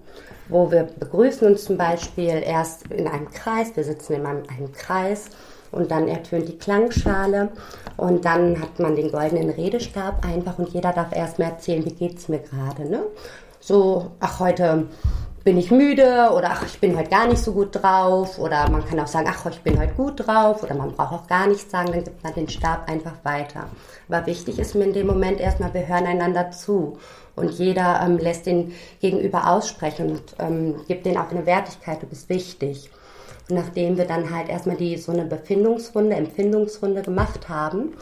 wo 0.50 0.70
wir 0.70 0.82
begrüßen 0.98 1.46
uns 1.46 1.64
zum 1.64 1.76
Beispiel 1.76 2.42
erst 2.44 2.86
in 2.90 3.06
einem 3.06 3.30
Kreis, 3.30 3.74
wir 3.74 3.84
sitzen 3.84 4.14
in 4.14 4.26
einem, 4.26 4.72
Kreis 4.72 5.26
und 5.70 5.90
dann 5.90 6.08
ertönt 6.08 6.48
die 6.48 6.58
Klangschale 6.58 7.50
und 7.96 8.24
dann 8.24 8.60
hat 8.60 8.78
man 8.78 8.96
den 8.96 9.12
goldenen 9.12 9.50
Redestab 9.50 10.24
einfach 10.24 10.58
und 10.58 10.70
jeder 10.70 10.92
darf 10.92 11.14
erstmal 11.14 11.50
erzählen, 11.50 11.84
wie 11.84 11.94
geht 11.94 12.18
es 12.18 12.28
mir 12.28 12.40
gerade. 12.40 12.88
Ne? 12.88 13.02
So, 13.62 14.12
ach, 14.20 14.40
heute 14.40 14.88
bin 15.44 15.58
ich 15.58 15.70
müde 15.70 16.30
oder 16.34 16.50
ach, 16.52 16.64
ich 16.64 16.80
bin 16.80 16.96
heute 16.96 17.10
gar 17.10 17.26
nicht 17.26 17.42
so 17.42 17.52
gut 17.52 17.82
drauf 17.82 18.38
oder 18.38 18.70
man 18.70 18.86
kann 18.86 18.98
auch 18.98 19.06
sagen, 19.06 19.28
ach, 19.30 19.44
ich 19.50 19.60
bin 19.60 19.78
heute 19.78 19.92
gut 19.92 20.26
drauf 20.26 20.62
oder 20.62 20.74
man 20.74 20.92
braucht 20.92 21.12
auch 21.12 21.26
gar 21.26 21.46
nichts 21.46 21.70
sagen, 21.70 21.92
dann 21.92 22.04
gibt 22.04 22.24
man 22.24 22.32
den 22.32 22.48
Stab 22.48 22.88
einfach 22.88 23.16
weiter. 23.22 23.66
Aber 24.08 24.24
wichtig 24.24 24.58
ist 24.58 24.74
mir 24.74 24.84
in 24.84 24.94
dem 24.94 25.06
Moment 25.06 25.40
erstmal, 25.40 25.74
wir 25.74 25.86
hören 25.86 26.06
einander 26.06 26.50
zu 26.50 26.98
und 27.36 27.50
jeder 27.50 28.00
ähm, 28.02 28.16
lässt 28.16 28.46
den 28.46 28.72
Gegenüber 28.98 29.46
aussprechen 29.50 30.12
und 30.12 30.22
ähm, 30.38 30.80
gibt 30.88 31.04
denen 31.04 31.18
auch 31.18 31.30
eine 31.30 31.44
Wertigkeit, 31.44 32.02
du 32.02 32.06
bist 32.06 32.30
wichtig. 32.30 32.90
Nachdem 33.50 33.98
wir 33.98 34.06
dann 34.06 34.34
halt 34.34 34.48
erstmal 34.48 34.76
die 34.76 34.96
so 34.96 35.12
eine 35.12 35.24
Befindungsrunde, 35.24 36.16
Empfindungsrunde 36.16 37.02
gemacht 37.02 37.48
haben, 37.48 37.94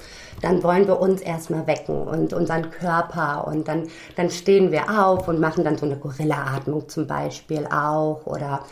dann 0.43 0.63
wollen 0.63 0.87
wir 0.87 1.01
uns 1.01 1.21
erstmal 1.21 1.67
wecken 1.67 2.07
und 2.07 2.33
unseren 2.33 2.71
Körper 2.71 3.47
und 3.47 3.69
dann, 3.69 3.89
dann 4.17 4.31
stehen 4.31 4.71
wir 4.71 4.89
auf 4.89 5.29
und 5.29 5.41
machen 5.41 5.65
dann 5.65 5.77
so 5.77 5.87
eine 5.87 5.97
Gorilla-Atmung 5.97 6.89
zum 6.89 7.07
Beispiel 7.07 7.67
auch 7.67 8.27
oder 8.27 8.65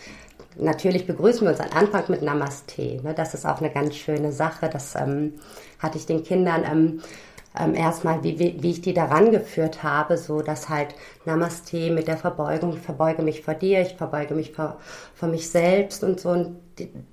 natürlich 0.59 1.07
begrüßen 1.07 1.43
wir 1.43 1.51
uns 1.51 1.61
am 1.61 1.71
Anfang 1.77 2.05
mit 2.09 2.23
Namaste. 2.23 3.01
Ne? 3.03 3.15
Das 3.15 3.35
ist 3.35 3.47
auch 3.47 3.61
eine 3.61 3.71
ganz 3.71 3.97
schöne 3.97 4.33
Sache. 4.33 4.69
Das 4.73 4.95
ähm, 4.95 5.35
hatte 5.79 5.99
ich 5.99 6.07
den 6.07 6.23
Kindern 6.23 6.65
ähm, 6.71 7.01
ähm, 7.59 7.75
erstmal, 7.75 8.23
wie, 8.23 8.39
wie, 8.39 8.71
ich 8.71 8.81
die 8.81 8.95
daran 8.95 9.31
geführt 9.31 9.83
habe, 9.83 10.19
so 10.19 10.43
dass 10.43 10.69
halt 10.69 10.95
Namaste 11.25 11.91
mit 11.91 12.09
der 12.09 12.17
Verbeugung, 12.17 12.75
ich 12.75 12.81
verbeuge 12.81 13.23
mich 13.23 13.43
vor 13.43 13.55
dir, 13.55 13.81
ich 13.81 13.95
verbeuge 13.95 14.35
mich 14.35 14.53
vor, 14.53 14.79
vor 15.15 15.29
mich 15.29 15.49
selbst 15.49 16.05
und 16.05 16.21
so. 16.21 16.31
Und 16.31 16.57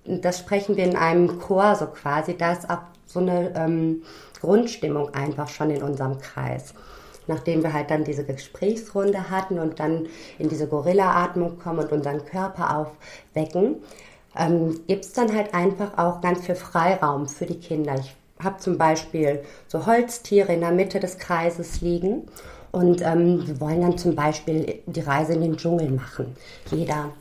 das 0.05 0.39
sprechen 0.39 0.75
wir 0.75 0.83
in 0.83 0.95
einem 0.95 1.39
Chor 1.39 1.75
so 1.75 1.87
quasi. 1.87 2.35
Da 2.37 2.53
ist 2.53 2.69
auch 2.69 2.81
so 3.05 3.19
eine 3.19 3.53
ähm, 3.55 4.03
Grundstimmung 4.41 5.13
einfach 5.13 5.47
schon 5.47 5.71
in 5.71 5.83
unserem 5.83 6.19
Kreis. 6.19 6.73
Nachdem 7.27 7.63
wir 7.63 7.71
halt 7.71 7.89
dann 7.89 8.03
diese 8.03 8.25
Gesprächsrunde 8.25 9.29
hatten 9.29 9.59
und 9.59 9.79
dann 9.79 10.07
in 10.37 10.49
diese 10.49 10.67
Gorilla-Atmung 10.67 11.57
kommen 11.57 11.79
und 11.79 11.91
unseren 11.93 12.25
Körper 12.25 12.77
aufwecken, 12.77 13.77
ähm, 14.37 14.81
gibt 14.87 15.05
es 15.05 15.13
dann 15.13 15.33
halt 15.33 15.53
einfach 15.53 15.97
auch 15.97 16.19
ganz 16.19 16.45
viel 16.45 16.55
Freiraum 16.55 17.27
für 17.27 17.45
die 17.45 17.59
Kinder. 17.59 17.95
Ich 17.97 18.13
habe 18.43 18.57
zum 18.57 18.77
Beispiel 18.77 19.43
so 19.67 19.85
Holztiere 19.85 20.53
in 20.53 20.61
der 20.61 20.71
Mitte 20.71 20.99
des 20.99 21.17
Kreises 21.17 21.81
liegen 21.81 22.23
und 22.71 23.01
ähm, 23.01 23.47
wir 23.47 23.59
wollen 23.59 23.81
dann 23.81 23.97
zum 23.97 24.15
Beispiel 24.15 24.81
die 24.85 25.01
Reise 25.01 25.33
in 25.33 25.41
den 25.41 25.57
Dschungel 25.57 25.91
machen. 25.91 26.35
Jeder 26.71 27.11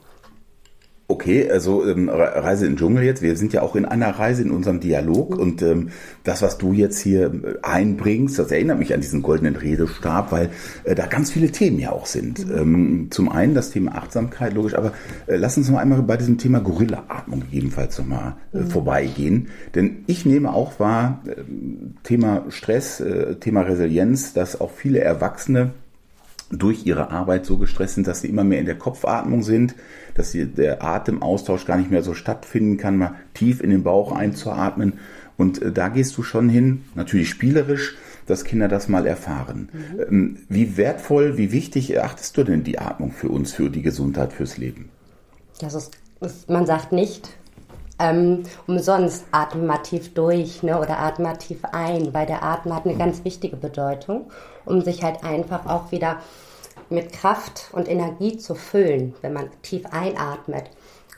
Okay, 1.13 1.51
also 1.51 1.87
ähm, 1.87 2.09
Reise 2.09 2.65
in 2.65 2.73
den 2.73 2.79
Dschungel 2.79 3.05
jetzt. 3.05 3.21
Wir 3.21 3.37
sind 3.37 3.53
ja 3.53 3.61
auch 3.61 3.77
in 3.77 3.85
einer 3.85 4.09
Reise 4.19 4.41
in 4.41 4.51
unserem 4.51 4.81
Dialog 4.81 5.37
und 5.37 5.61
ähm, 5.61 5.91
das, 6.25 6.41
was 6.41 6.57
du 6.57 6.73
jetzt 6.73 7.01
hier 7.01 7.27
äh, 7.27 7.55
einbringst, 7.61 8.39
das 8.39 8.51
erinnert 8.51 8.79
mich 8.79 8.95
an 8.95 9.03
diesen 9.03 9.21
goldenen 9.21 9.57
Redestab, 9.57 10.33
weil 10.33 10.49
äh, 10.85 10.95
da 10.95 11.05
ganz 11.05 11.31
viele 11.31 11.51
Themen 11.51 11.79
ja 11.79 11.93
auch 11.93 12.07
sind. 12.07 12.49
Mhm. 12.49 12.57
Ähm, 12.57 13.07
zum 13.11 13.29
einen 13.29 13.55
das 13.55 13.73
Thema 13.73 13.95
Achtsamkeit, 13.95 14.55
logisch, 14.55 14.75
aber 14.75 14.95
äh, 15.27 15.37
lass 15.37 15.59
uns 15.59 15.69
noch 15.69 15.77
einmal 15.77 16.01
bei 16.01 16.17
diesem 16.17 16.39
Thema 16.39 16.61
Gorilla-Atmung 16.61 17.41
gegebenenfalls 17.41 17.99
nochmal 17.99 18.37
äh, 18.55 18.61
mhm. 18.61 18.67
vorbeigehen. 18.69 19.49
Denn 19.75 20.05
ich 20.07 20.25
nehme 20.25 20.55
auch 20.55 20.81
wahr, 20.81 21.21
äh, 21.27 21.43
Thema 22.05 22.47
Stress, 22.49 23.01
äh, 23.01 23.35
Thema 23.35 23.61
Resilienz, 23.61 24.33
dass 24.33 24.59
auch 24.59 24.71
viele 24.71 25.01
Erwachsene 25.01 25.73
durch 26.53 26.87
ihre 26.87 27.11
Arbeit 27.11 27.47
so 27.47 27.59
gestresst 27.59 27.97
sind, 27.97 28.07
dass 28.07 28.21
sie 28.21 28.29
immer 28.29 28.45
mehr 28.45 28.61
in 28.61 28.67
der 28.67 28.79
Kopfatmung 28.79 29.43
sind, 29.43 29.75
dass 30.15 30.33
sie, 30.33 30.47
der 30.47 30.83
Atemaustausch 30.83 31.65
gar 31.65 31.77
nicht 31.77 31.91
mehr 31.91 32.03
so 32.03 32.15
stattfinden 32.15 32.77
kann, 32.77 32.97
mal 32.97 33.15
tief 33.35 33.61
in 33.61 33.71
den 33.71 33.83
Bauch 33.83 34.13
einzuatmen. 34.13 34.95
Und 35.37 35.63
äh, 35.63 35.73
da 35.73 35.89
gehst 35.89 36.17
du 36.17 36.23
schon 36.23 36.49
hin, 36.49 36.85
natürlich 36.95 37.31
spielerisch, 37.31 37.97
dass 38.27 38.45
Kinder 38.45 38.69
das 38.69 38.89
mal 38.89 39.07
erfahren. 39.07 39.69
Mhm. 39.73 40.01
Ähm, 40.09 40.37
wie 40.49 40.77
wertvoll, 40.77 41.37
wie 41.39 41.53
wichtig 41.53 41.95
erachtest 41.95 42.37
du 42.37 42.45
denn 42.45 42.65
die 42.65 42.79
Atmung 42.79 43.13
für 43.13 43.29
uns, 43.29 43.53
für 43.53 43.71
die 43.71 43.83
Gesundheit, 43.83 44.33
fürs 44.33 44.59
Leben? 44.59 44.91
Das 45.61 45.75
ist, 45.75 45.97
man 46.49 46.67
sagt 46.67 46.93
nicht, 46.93 47.31
ähm, 47.99 48.43
umsonst 48.67 49.25
atme 49.33 49.63
mal 49.63 49.79
tief 49.79 50.15
durch 50.15 50.63
ne, 50.63 50.79
oder 50.79 50.99
atme 50.99 51.25
mal 51.25 51.37
tief 51.37 51.59
ein, 51.73 52.13
weil 52.13 52.27
der 52.27 52.43
Atmen 52.43 52.75
hat 52.75 52.85
eine 52.85 52.97
ganz 52.97 53.25
wichtige 53.25 53.57
Bedeutung, 53.57 54.31
um 54.65 54.81
sich 54.83 55.03
halt 55.03 55.25
einfach 55.25 55.67
auch 55.67 55.93
wieder 55.93 56.19
mit 56.93 57.13
Kraft 57.13 57.71
und 57.73 57.89
Energie 57.89 58.39
zu 58.39 58.55
füllen, 58.55 59.15
wenn 59.23 59.33
man 59.33 59.51
tief 59.63 59.87
einatmet 59.91 60.71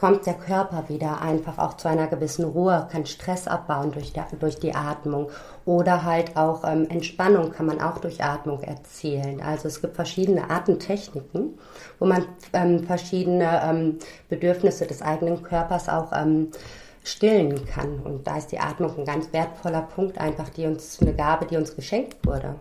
kommt 0.04 0.26
der 0.26 0.34
Körper 0.34 0.88
wieder 0.88 1.22
einfach 1.22 1.56
auch 1.56 1.78
zu 1.78 1.88
einer 1.88 2.06
gewissen 2.08 2.44
Ruhe, 2.44 2.88
kann 2.92 3.06
Stress 3.06 3.46
abbauen 3.46 3.90
durch, 3.92 4.12
der, 4.12 4.26
durch 4.38 4.58
die 4.58 4.74
Atmung 4.74 5.30
oder 5.64 6.04
halt 6.04 6.36
auch 6.36 6.62
ähm, 6.64 6.86
Entspannung 6.90 7.52
kann 7.52 7.64
man 7.64 7.80
auch 7.80 7.96
durch 7.96 8.22
Atmung 8.22 8.62
erzielen. 8.62 9.40
Also 9.40 9.68
es 9.68 9.80
gibt 9.80 9.96
verschiedene 9.96 10.50
Atemtechniken, 10.50 11.58
wo 11.98 12.04
man 12.04 12.26
ähm, 12.52 12.84
verschiedene 12.84 13.62
ähm, 13.64 13.98
Bedürfnisse 14.28 14.86
des 14.86 15.00
eigenen 15.00 15.42
Körpers 15.42 15.88
auch 15.88 16.12
ähm, 16.14 16.50
stillen 17.02 17.64
kann. 17.64 18.00
Und 18.00 18.26
da 18.26 18.36
ist 18.36 18.52
die 18.52 18.58
Atmung 18.58 18.98
ein 18.98 19.04
ganz 19.06 19.32
wertvoller 19.32 19.82
Punkt, 19.82 20.18
einfach 20.18 20.50
die 20.50 20.66
uns 20.66 21.00
eine 21.00 21.14
Gabe, 21.14 21.46
die 21.46 21.56
uns 21.56 21.74
geschenkt 21.76 22.26
wurde 22.26 22.56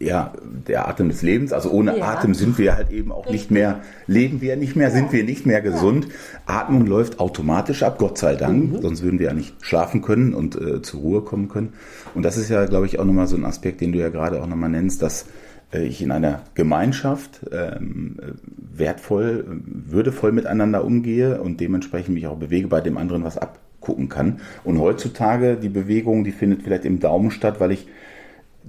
ja, 0.00 0.32
der 0.44 0.88
Atem 0.88 1.08
des 1.08 1.22
Lebens. 1.22 1.52
Also 1.52 1.70
ohne 1.70 1.98
ja. 1.98 2.04
Atem 2.04 2.34
sind 2.34 2.58
wir 2.58 2.76
halt 2.76 2.90
eben 2.90 3.10
auch 3.10 3.28
nicht 3.30 3.50
mehr, 3.50 3.80
leben 4.06 4.40
wir 4.40 4.56
nicht 4.56 4.76
mehr, 4.76 4.90
sind 4.90 5.12
wir 5.12 5.24
nicht 5.24 5.44
mehr 5.44 5.60
gesund. 5.60 6.08
Atmung 6.46 6.86
läuft 6.86 7.18
automatisch 7.18 7.82
ab, 7.82 7.98
Gott 7.98 8.18
sei 8.18 8.36
Dank, 8.36 8.72
mhm. 8.72 8.82
sonst 8.82 9.02
würden 9.02 9.18
wir 9.18 9.26
ja 9.26 9.34
nicht 9.34 9.54
schlafen 9.60 10.02
können 10.02 10.34
und 10.34 10.54
äh, 10.54 10.82
zur 10.82 11.00
Ruhe 11.00 11.22
kommen 11.22 11.48
können. 11.48 11.72
Und 12.14 12.22
das 12.22 12.36
ist 12.36 12.48
ja, 12.48 12.64
glaube 12.66 12.86
ich, 12.86 12.98
auch 12.98 13.04
nochmal 13.04 13.26
so 13.26 13.36
ein 13.36 13.44
Aspekt, 13.44 13.80
den 13.80 13.92
du 13.92 13.98
ja 13.98 14.08
gerade 14.08 14.40
auch 14.40 14.46
nochmal 14.46 14.70
nennst, 14.70 15.02
dass 15.02 15.26
äh, 15.72 15.84
ich 15.84 16.00
in 16.00 16.12
einer 16.12 16.42
Gemeinschaft 16.54 17.40
ähm, 17.50 18.16
wertvoll, 18.56 19.44
würdevoll 19.64 20.30
miteinander 20.30 20.84
umgehe 20.84 21.40
und 21.40 21.60
dementsprechend 21.60 22.14
mich 22.14 22.28
auch 22.28 22.36
bewege, 22.36 22.68
bei 22.68 22.80
dem 22.80 22.98
anderen 22.98 23.24
was 23.24 23.36
abgucken 23.36 24.08
kann. 24.08 24.40
Und 24.62 24.78
heutzutage 24.78 25.56
die 25.56 25.68
Bewegung, 25.68 26.22
die 26.22 26.32
findet 26.32 26.62
vielleicht 26.62 26.84
im 26.84 27.00
Daumen 27.00 27.32
statt, 27.32 27.58
weil 27.58 27.72
ich 27.72 27.88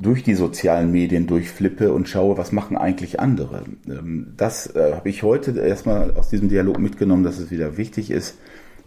durch 0.01 0.23
die 0.23 0.35
sozialen 0.35 0.91
Medien 0.91 1.27
durchflippe 1.27 1.93
und 1.93 2.07
schaue, 2.07 2.37
was 2.37 2.51
machen 2.51 2.77
eigentlich 2.77 3.19
andere. 3.19 3.63
Ähm, 3.87 4.33
das 4.37 4.73
äh, 4.75 4.93
habe 4.93 5.09
ich 5.09 5.23
heute 5.23 5.59
erstmal 5.59 6.11
aus 6.11 6.29
diesem 6.29 6.49
Dialog 6.49 6.79
mitgenommen, 6.79 7.23
dass 7.23 7.39
es 7.39 7.51
wieder 7.51 7.77
wichtig 7.77 8.11
ist, 8.11 8.37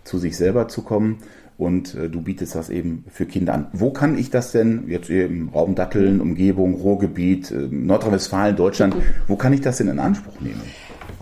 zu 0.04 0.19
sich 0.19 0.37
selber 0.37 0.69
zu 0.69 0.83
kommen. 0.83 1.19
Und 1.59 1.95
äh, 1.95 2.09
du 2.09 2.23
bietest 2.23 2.54
das 2.54 2.71
eben 2.71 3.04
für 3.09 3.26
Kinder 3.26 3.54
an. 3.54 3.66
Wo 3.73 3.90
kann 3.90 4.16
ich 4.16 4.31
das 4.31 4.52
denn, 4.52 4.88
jetzt 4.88 5.11
im 5.11 5.50
Raum 5.50 5.75
Datteln, 5.75 6.21
Umgebung, 6.21 6.75
Ruhrgebiet, 6.75 7.50
äh, 7.50 7.69
Nordrhein-Westfalen, 7.71 8.57
Deutschland, 8.57 8.97
wo 9.28 9.37
kann 9.37 9.52
ich 9.52 9.61
das 9.61 9.76
denn 9.76 9.88
in 9.88 9.99
Anspruch 9.99 10.40
nehmen? 10.40 10.62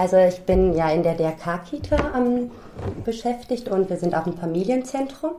Also 0.01 0.17
ich 0.17 0.41
bin 0.47 0.75
ja 0.75 0.89
in 0.89 1.03
der 1.03 1.15
DRK-Kita 1.15 2.15
ähm, 2.17 2.51
beschäftigt 3.05 3.69
und 3.69 3.91
wir 3.91 3.99
sind 3.99 4.15
auch 4.15 4.27
im 4.27 4.33
Familienzentrum. 4.33 5.33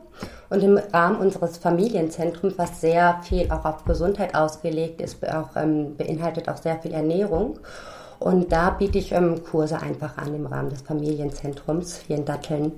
Und 0.50 0.62
im 0.62 0.78
Rahmen 0.78 1.16
unseres 1.16 1.56
Familienzentrums, 1.58 2.54
was 2.58 2.80
sehr 2.80 3.18
viel 3.24 3.50
auch 3.50 3.64
auf 3.64 3.84
Gesundheit 3.84 4.36
ausgelegt 4.36 5.00
ist, 5.00 5.28
auch, 5.28 5.56
ähm, 5.56 5.96
beinhaltet 5.96 6.48
auch 6.48 6.58
sehr 6.58 6.78
viel 6.78 6.92
Ernährung. 6.92 7.58
Und 8.20 8.52
da 8.52 8.70
biete 8.70 8.98
ich 8.98 9.10
ähm, 9.10 9.42
Kurse 9.42 9.82
einfach 9.82 10.16
an 10.16 10.32
im 10.32 10.46
Rahmen 10.46 10.70
des 10.70 10.82
Familienzentrums 10.82 11.96
hier 12.06 12.14
in 12.14 12.24
Datteln 12.24 12.74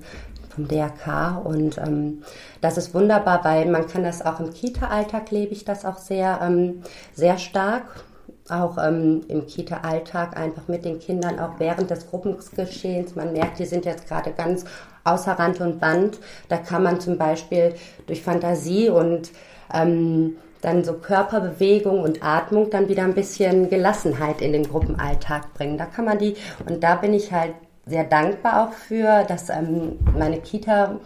vom 0.55 0.67
DRK. 0.67 1.39
Und 1.43 1.77
ähm, 1.77 2.23
das 2.61 2.79
ist 2.79 2.95
wunderbar, 2.95 3.43
weil 3.43 3.67
man 3.67 3.85
kann 3.85 4.01
das 4.01 4.25
auch 4.25 4.39
im 4.39 4.51
Kita-Alltag 4.51 5.29
lebe 5.29 5.53
ich 5.53 5.65
das 5.65 5.85
auch 5.85 5.99
sehr, 5.99 6.39
ähm, 6.41 6.81
sehr 7.13 7.37
stark 7.37 8.04
auch 8.49 8.77
ähm, 8.77 9.21
im 9.27 9.47
Kita-Alltag 9.47 10.37
einfach 10.37 10.67
mit 10.67 10.85
den 10.85 10.99
Kindern, 10.99 11.39
auch 11.39 11.59
während 11.59 11.89
des 11.89 12.07
Gruppengeschehens. 12.09 13.15
Man 13.15 13.33
merkt, 13.33 13.59
die 13.59 13.65
sind 13.65 13.85
jetzt 13.85 14.07
gerade 14.07 14.31
ganz 14.31 14.65
außer 15.03 15.33
Rand 15.33 15.61
und 15.61 15.79
Band. 15.79 16.19
Da 16.49 16.57
kann 16.57 16.83
man 16.83 16.99
zum 16.99 17.17
Beispiel 17.17 17.75
durch 18.07 18.21
Fantasie 18.21 18.89
und 18.89 19.31
ähm, 19.73 20.37
dann 20.61 20.83
so 20.83 20.93
Körperbewegung 20.93 22.01
und 22.01 22.23
Atmung 22.23 22.69
dann 22.69 22.87
wieder 22.87 23.03
ein 23.03 23.13
bisschen 23.13 23.69
Gelassenheit 23.69 24.41
in 24.41 24.53
den 24.53 24.67
Gruppenalltag 24.67 25.53
bringen. 25.53 25.77
Da 25.77 25.85
kann 25.85 26.05
man 26.05 26.17
die, 26.17 26.35
und 26.67 26.83
da 26.83 26.95
bin 26.95 27.13
ich 27.13 27.31
halt 27.31 27.53
sehr 27.85 28.03
dankbar 28.03 28.67
auch 28.67 28.73
für, 28.73 29.23
dass 29.27 29.49
ähm, 29.49 29.99
meine 30.17 30.39
Kita 30.39 30.99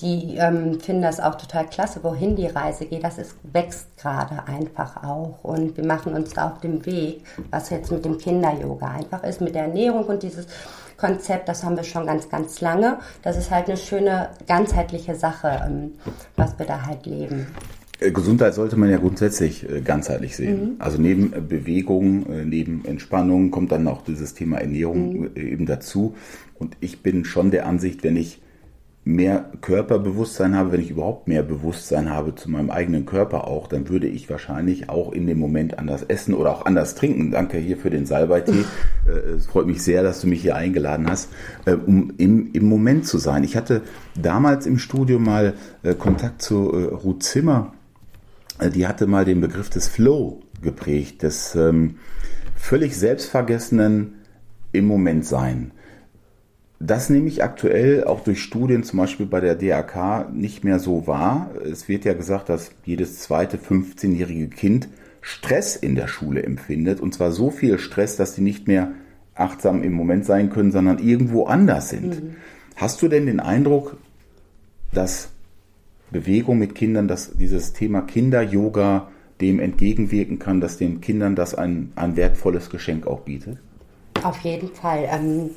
die 0.00 0.36
ähm, 0.36 0.80
finden 0.80 1.02
das 1.02 1.20
auch 1.20 1.36
total 1.36 1.66
klasse, 1.66 2.00
wohin 2.02 2.36
die 2.36 2.46
Reise 2.46 2.86
geht. 2.86 3.04
Das 3.04 3.18
ist, 3.18 3.34
wächst 3.52 3.96
gerade 3.96 4.46
einfach 4.46 5.02
auch. 5.02 5.42
Und 5.42 5.76
wir 5.76 5.86
machen 5.86 6.14
uns 6.14 6.32
da 6.34 6.50
auf 6.50 6.60
dem 6.60 6.84
Weg, 6.86 7.22
was 7.50 7.70
jetzt 7.70 7.90
mit 7.90 8.04
dem 8.04 8.18
Kinder-Yoga 8.18 8.90
einfach 8.90 9.22
ist, 9.24 9.40
mit 9.40 9.54
der 9.54 9.62
Ernährung 9.62 10.04
und 10.04 10.22
dieses 10.22 10.46
Konzept, 10.96 11.48
das 11.48 11.62
haben 11.62 11.76
wir 11.76 11.84
schon 11.84 12.06
ganz, 12.06 12.28
ganz 12.28 12.60
lange. 12.60 12.98
Das 13.22 13.36
ist 13.36 13.50
halt 13.50 13.68
eine 13.68 13.76
schöne, 13.76 14.30
ganzheitliche 14.46 15.14
Sache, 15.14 15.62
ähm, 15.66 15.92
was 16.36 16.58
wir 16.58 16.66
da 16.66 16.86
halt 16.86 17.06
leben. 17.06 17.46
Äh, 18.00 18.12
Gesundheit 18.12 18.54
sollte 18.54 18.76
man 18.76 18.90
ja 18.90 18.98
grundsätzlich 18.98 19.68
äh, 19.68 19.80
ganzheitlich 19.80 20.36
sehen. 20.36 20.60
Mhm. 20.60 20.74
Also 20.78 21.00
neben 21.00 21.32
äh, 21.32 21.40
Bewegung, 21.40 22.26
neben 22.48 22.84
Entspannung 22.84 23.50
kommt 23.50 23.72
dann 23.72 23.88
auch 23.88 24.02
dieses 24.02 24.34
Thema 24.34 24.58
Ernährung 24.58 25.20
mhm. 25.20 25.30
eben 25.36 25.66
dazu. 25.66 26.14
Und 26.54 26.76
ich 26.80 27.02
bin 27.02 27.24
schon 27.24 27.50
der 27.50 27.66
Ansicht, 27.66 28.02
wenn 28.02 28.16
ich 28.16 28.40
mehr 29.06 29.52
Körperbewusstsein 29.60 30.56
habe, 30.56 30.72
wenn 30.72 30.80
ich 30.80 30.90
überhaupt 30.90 31.28
mehr 31.28 31.42
Bewusstsein 31.42 32.10
habe 32.10 32.34
zu 32.34 32.50
meinem 32.50 32.70
eigenen 32.70 33.06
Körper 33.06 33.46
auch, 33.46 33.68
dann 33.68 33.88
würde 33.88 34.08
ich 34.08 34.28
wahrscheinlich 34.28 34.90
auch 34.90 35.12
in 35.12 35.26
dem 35.26 35.38
Moment 35.38 35.78
anders 35.78 36.02
essen 36.02 36.34
oder 36.34 36.50
auch 36.50 36.66
anders 36.66 36.96
trinken. 36.96 37.30
Danke 37.30 37.56
hier 37.56 37.78
für 37.78 37.90
den 37.90 38.04
Salbeitee. 38.04 38.64
es 39.36 39.46
freut 39.46 39.66
mich 39.66 39.82
sehr, 39.82 40.02
dass 40.02 40.20
du 40.20 40.26
mich 40.26 40.42
hier 40.42 40.56
eingeladen 40.56 41.08
hast, 41.08 41.30
um 41.86 42.12
im, 42.18 42.50
im 42.52 42.68
Moment 42.68 43.06
zu 43.06 43.18
sein. 43.18 43.44
Ich 43.44 43.56
hatte 43.56 43.82
damals 44.20 44.66
im 44.66 44.78
Studio 44.78 45.18
mal 45.18 45.54
Kontakt 45.98 46.42
zu 46.42 46.66
Ruth 46.66 47.22
Zimmer, 47.22 47.72
äh, 48.58 48.70
die 48.70 48.86
hatte 48.86 49.06
mal 49.06 49.24
den 49.24 49.40
Begriff 49.40 49.70
des 49.70 49.88
Flow 49.88 50.40
geprägt, 50.62 51.22
des 51.22 51.54
ähm, 51.54 51.96
völlig 52.56 52.96
selbstvergessenen 52.96 54.14
im 54.72 54.86
Moment 54.86 55.24
sein. 55.24 55.72
Das 56.78 57.08
nehme 57.08 57.28
ich 57.28 57.42
aktuell 57.42 58.04
auch 58.04 58.20
durch 58.20 58.42
Studien, 58.42 58.82
zum 58.82 58.98
Beispiel 58.98 59.26
bei 59.26 59.40
der 59.40 59.54
DAK, 59.54 60.32
nicht 60.34 60.62
mehr 60.62 60.78
so 60.78 61.06
wahr. 61.06 61.50
Es 61.64 61.88
wird 61.88 62.04
ja 62.04 62.12
gesagt, 62.12 62.50
dass 62.50 62.70
jedes 62.84 63.20
zweite 63.20 63.56
15-jährige 63.56 64.48
Kind 64.48 64.88
Stress 65.22 65.74
in 65.74 65.94
der 65.94 66.06
Schule 66.06 66.42
empfindet. 66.42 67.00
Und 67.00 67.14
zwar 67.14 67.32
so 67.32 67.50
viel 67.50 67.78
Stress, 67.78 68.16
dass 68.16 68.34
sie 68.34 68.42
nicht 68.42 68.68
mehr 68.68 68.92
achtsam 69.34 69.82
im 69.82 69.92
Moment 69.92 70.24
sein 70.24 70.50
können, 70.50 70.70
sondern 70.70 70.98
irgendwo 70.98 71.46
anders 71.46 71.88
sind. 71.88 72.22
Mhm. 72.22 72.36
Hast 72.76 73.00
du 73.00 73.08
denn 73.08 73.26
den 73.26 73.40
Eindruck, 73.40 73.96
dass 74.92 75.30
Bewegung 76.10 76.58
mit 76.58 76.74
Kindern, 76.74 77.08
dass 77.08 77.36
dieses 77.36 77.72
Thema 77.72 78.02
Kinder-Yoga 78.02 79.08
dem 79.40 79.60
entgegenwirken 79.60 80.38
kann, 80.38 80.60
dass 80.60 80.76
den 80.76 81.00
Kindern 81.00 81.36
das 81.36 81.54
ein, 81.54 81.92
ein 81.96 82.16
wertvolles 82.16 82.70
Geschenk 82.70 83.06
auch 83.06 83.20
bietet? 83.20 83.58
Auf 84.22 84.38
jeden 84.40 84.68
Fall. 84.68 85.08
Ähm, 85.10 85.50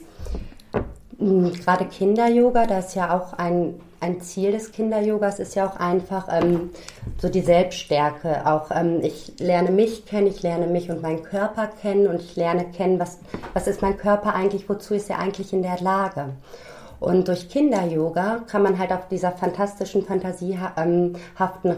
gerade 1.19 1.85
Kinder-Yoga, 1.85 2.65
das 2.65 2.89
ist 2.89 2.95
ja 2.95 3.17
auch 3.17 3.33
ein, 3.33 3.75
ein 3.99 4.21
Ziel 4.21 4.53
des 4.53 4.71
Kinder-Yogas, 4.71 5.39
ist 5.39 5.55
ja 5.55 5.67
auch 5.67 5.75
einfach 5.75 6.27
ähm, 6.31 6.69
so 7.21 7.27
die 7.27 7.41
Selbststärke. 7.41 8.45
Auch 8.45 8.71
ähm, 8.71 8.99
ich 9.03 9.33
lerne 9.39 9.71
mich 9.71 10.05
kennen, 10.05 10.27
ich 10.27 10.41
lerne 10.41 10.67
mich 10.67 10.89
und 10.89 11.01
meinen 11.01 11.23
Körper 11.23 11.67
kennen 11.67 12.07
und 12.07 12.21
ich 12.21 12.35
lerne 12.35 12.65
kennen, 12.71 12.99
was, 12.99 13.19
was 13.53 13.67
ist 13.67 13.81
mein 13.81 13.97
Körper 13.97 14.33
eigentlich, 14.33 14.69
wozu 14.69 14.93
ist 14.93 15.09
er 15.09 15.19
eigentlich 15.19 15.51
in 15.51 15.61
der 15.61 15.79
Lage. 15.81 16.29
Und 17.01 17.27
durch 17.27 17.49
Kinder-Yoga 17.49 18.43
kann 18.47 18.61
man 18.61 18.77
halt 18.77 18.91
auf 18.91 19.07
dieser 19.07 19.31
fantastischen, 19.31 20.03
fantasiehaften 20.03 21.15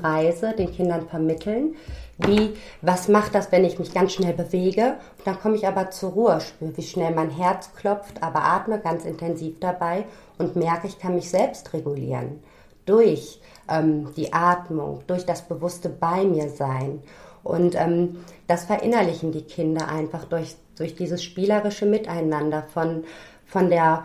Reise 0.01 0.53
den 0.57 0.71
Kindern 0.71 1.07
vermitteln, 1.07 1.75
wie, 2.25 2.53
was 2.81 3.07
macht 3.07 3.35
das, 3.35 3.51
wenn 3.51 3.65
ich 3.65 3.79
mich 3.79 3.93
ganz 3.93 4.13
schnell 4.13 4.33
bewege? 4.33 4.95
Und 5.17 5.27
dann 5.27 5.39
komme 5.39 5.55
ich 5.55 5.67
aber 5.67 5.91
zur 5.91 6.11
Ruhe, 6.11 6.41
spüre, 6.41 6.75
wie 6.77 6.83
schnell 6.83 7.13
mein 7.13 7.29
Herz 7.29 7.73
klopft, 7.75 8.21
aber 8.21 8.43
atme 8.43 8.79
ganz 8.79 9.05
intensiv 9.05 9.59
dabei 9.59 10.05
und 10.37 10.55
merke, 10.55 10.87
ich 10.87 10.99
kann 10.99 11.15
mich 11.15 11.29
selbst 11.29 11.73
regulieren. 11.73 12.43
Durch 12.85 13.39
ähm, 13.69 14.13
die 14.15 14.33
Atmung, 14.33 15.01
durch 15.07 15.25
das 15.25 15.43
bewusste 15.43 15.89
Bei 15.89 16.23
mir 16.23 16.49
sein. 16.49 17.01
Und 17.43 17.75
ähm, 17.75 18.17
das 18.47 18.65
verinnerlichen 18.65 19.31
die 19.31 19.43
Kinder 19.43 19.87
einfach 19.87 20.25
durch, 20.25 20.55
durch 20.77 20.95
dieses 20.95 21.23
spielerische 21.23 21.85
Miteinander 21.85 22.63
von, 22.63 23.03
von 23.45 23.69
der 23.69 24.03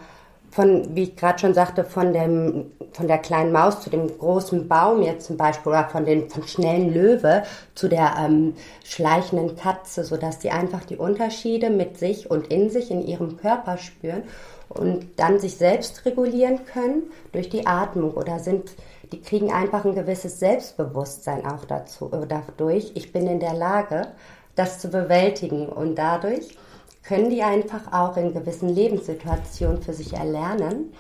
von, 0.50 0.96
wie 0.96 1.02
ich 1.02 1.16
gerade 1.16 1.38
schon 1.38 1.54
sagte, 1.54 1.84
von, 1.84 2.12
dem, 2.12 2.72
von 2.96 3.08
der 3.08 3.18
kleinen 3.18 3.52
Maus 3.52 3.82
zu 3.82 3.90
dem 3.90 4.18
großen 4.18 4.68
Baum 4.68 5.02
jetzt 5.02 5.26
zum 5.26 5.36
Beispiel 5.36 5.70
oder 5.70 5.88
von 5.90 6.06
dem 6.06 6.30
von 6.30 6.48
schnellen 6.48 6.94
Löwe 6.94 7.42
zu 7.74 7.88
der 7.88 8.14
ähm, 8.18 8.54
schleichenden 8.84 9.54
Katze, 9.54 10.02
sodass 10.02 10.38
die 10.38 10.50
einfach 10.50 10.84
die 10.84 10.96
Unterschiede 10.96 11.68
mit 11.68 11.98
sich 11.98 12.30
und 12.30 12.46
in 12.46 12.70
sich, 12.70 12.90
in 12.90 13.06
ihrem 13.06 13.36
Körper 13.36 13.76
spüren 13.76 14.22
und 14.70 15.06
dann 15.16 15.38
sich 15.38 15.56
selbst 15.56 16.06
regulieren 16.06 16.64
können 16.64 17.02
durch 17.32 17.50
die 17.50 17.66
Atmung 17.66 18.14
oder 18.14 18.38
sind, 18.38 18.70
die 19.12 19.20
kriegen 19.20 19.52
einfach 19.52 19.84
ein 19.84 19.94
gewisses 19.94 20.40
Selbstbewusstsein 20.40 21.44
auch 21.44 21.66
dazu, 21.66 22.10
äh, 22.12 22.26
dadurch. 22.26 22.92
Ich 22.94 23.12
bin 23.12 23.26
in 23.26 23.40
der 23.40 23.54
Lage, 23.54 24.08
das 24.54 24.78
zu 24.78 24.88
bewältigen 24.88 25.68
und 25.68 25.96
dadurch 25.96 26.56
können 27.02 27.28
die 27.28 27.42
einfach 27.42 27.92
auch 27.92 28.16
in 28.16 28.32
gewissen 28.32 28.70
Lebenssituationen 28.70 29.82
für 29.82 29.92
sich 29.92 30.14
erlernen, 30.14 30.94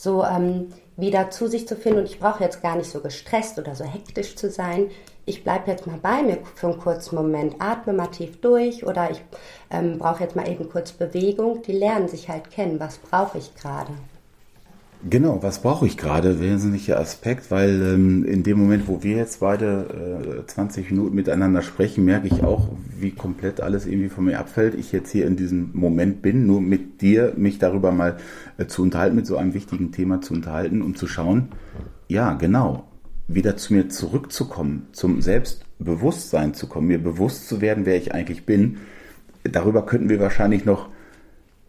so 0.00 0.24
ähm, 0.24 0.68
wieder 0.96 1.30
zu 1.30 1.46
sich 1.46 1.68
zu 1.68 1.76
finden. 1.76 2.00
Und 2.00 2.06
ich 2.06 2.18
brauche 2.18 2.42
jetzt 2.42 2.62
gar 2.62 2.76
nicht 2.76 2.90
so 2.90 3.00
gestresst 3.00 3.58
oder 3.58 3.74
so 3.74 3.84
hektisch 3.84 4.34
zu 4.34 4.50
sein. 4.50 4.90
Ich 5.26 5.44
bleibe 5.44 5.70
jetzt 5.70 5.86
mal 5.86 5.98
bei 6.00 6.22
mir 6.22 6.38
für 6.54 6.68
einen 6.68 6.78
kurzen 6.78 7.16
Moment, 7.16 7.56
atme 7.58 7.92
mal 7.92 8.06
tief 8.06 8.40
durch 8.40 8.86
oder 8.86 9.10
ich 9.10 9.22
ähm, 9.70 9.98
brauche 9.98 10.22
jetzt 10.22 10.36
mal 10.36 10.48
eben 10.48 10.70
kurz 10.70 10.92
Bewegung. 10.92 11.62
Die 11.62 11.72
lernen 11.72 12.08
sich 12.08 12.30
halt 12.30 12.50
kennen, 12.50 12.80
was 12.80 12.96
brauche 12.98 13.36
ich 13.36 13.54
gerade. 13.54 13.92
Genau, 15.08 15.42
was 15.42 15.62
brauche 15.62 15.86
ich 15.86 15.96
gerade? 15.96 16.40
Wesentlicher 16.40 17.00
Aspekt, 17.00 17.50
weil 17.50 17.94
ähm, 17.94 18.22
in 18.24 18.42
dem 18.42 18.58
Moment, 18.58 18.86
wo 18.86 19.02
wir 19.02 19.16
jetzt 19.16 19.40
beide 19.40 20.42
äh, 20.42 20.46
20 20.46 20.90
Minuten 20.90 21.14
miteinander 21.14 21.62
sprechen, 21.62 22.04
merke 22.04 22.26
ich 22.26 22.42
auch, 22.42 22.68
wie 22.98 23.10
komplett 23.10 23.62
alles 23.62 23.86
irgendwie 23.86 24.10
von 24.10 24.26
mir 24.26 24.38
abfällt. 24.38 24.74
Ich 24.74 24.92
jetzt 24.92 25.10
hier 25.10 25.26
in 25.26 25.36
diesem 25.36 25.70
Moment 25.72 26.20
bin, 26.20 26.46
nur 26.46 26.60
mit 26.60 27.00
dir 27.00 27.32
mich 27.36 27.58
darüber 27.58 27.92
mal 27.92 28.18
äh, 28.58 28.66
zu 28.66 28.82
unterhalten, 28.82 29.16
mit 29.16 29.26
so 29.26 29.38
einem 29.38 29.54
wichtigen 29.54 29.90
Thema 29.90 30.20
zu 30.20 30.34
unterhalten 30.34 30.82
und 30.82 30.98
zu 30.98 31.06
schauen, 31.06 31.48
ja, 32.08 32.34
genau, 32.34 32.84
wieder 33.26 33.56
zu 33.56 33.72
mir 33.72 33.88
zurückzukommen, 33.88 34.88
zum 34.92 35.22
Selbstbewusstsein 35.22 36.52
zu 36.52 36.66
kommen, 36.66 36.88
mir 36.88 37.02
bewusst 37.02 37.48
zu 37.48 37.62
werden, 37.62 37.86
wer 37.86 37.96
ich 37.96 38.12
eigentlich 38.12 38.44
bin. 38.44 38.76
Darüber 39.44 39.86
könnten 39.86 40.10
wir 40.10 40.20
wahrscheinlich 40.20 40.66
noch 40.66 40.90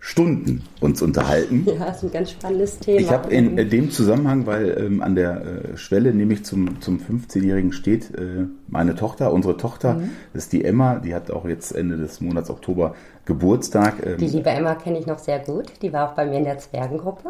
Stunden 0.04 0.64
uns 0.80 1.04
unterhalten. 1.04 1.64
Ja, 1.68 1.86
das 1.86 1.98
ist 1.98 2.04
ein 2.06 2.12
ganz 2.12 2.32
spannendes 2.32 2.80
Thema. 2.80 3.00
Ich 3.00 3.12
habe 3.12 3.32
in 3.32 3.58
äh, 3.60 3.66
dem 3.68 3.92
Zusammenhang, 3.92 4.48
weil 4.48 4.76
ähm, 4.78 5.02
an 5.02 5.14
der 5.14 5.42
äh, 5.46 5.78
Schwelle, 5.78 6.12
nämlich 6.12 6.44
zum, 6.44 6.82
zum 6.82 6.98
15-Jährigen 6.98 7.72
steht, 7.72 8.16
äh, 8.16 8.48
meine 8.68 8.96
Tochter, 8.96 9.32
unsere 9.32 9.58
Tochter, 9.58 9.94
mhm. 9.94 10.10
das 10.34 10.46
ist 10.46 10.54
die 10.54 10.66
Emma, 10.66 10.96
die 10.96 11.14
hat 11.14 11.30
auch 11.30 11.46
jetzt 11.46 11.72
Ende 11.72 11.98
des 11.98 12.20
Monats 12.20 12.50
Oktober 12.50 12.96
Geburtstag. 13.26 14.04
Ähm, 14.04 14.18
die 14.18 14.28
liebe 14.28 14.50
Emma 14.50 14.74
kenne 14.74 14.98
ich 14.98 15.06
noch 15.06 15.20
sehr 15.20 15.38
gut, 15.38 15.72
die 15.84 15.94
war 15.94 16.10
auch 16.10 16.16
bei 16.16 16.26
mir 16.26 16.40
in 16.40 16.46
der 16.46 16.58
Zwergengruppe. 16.58 17.30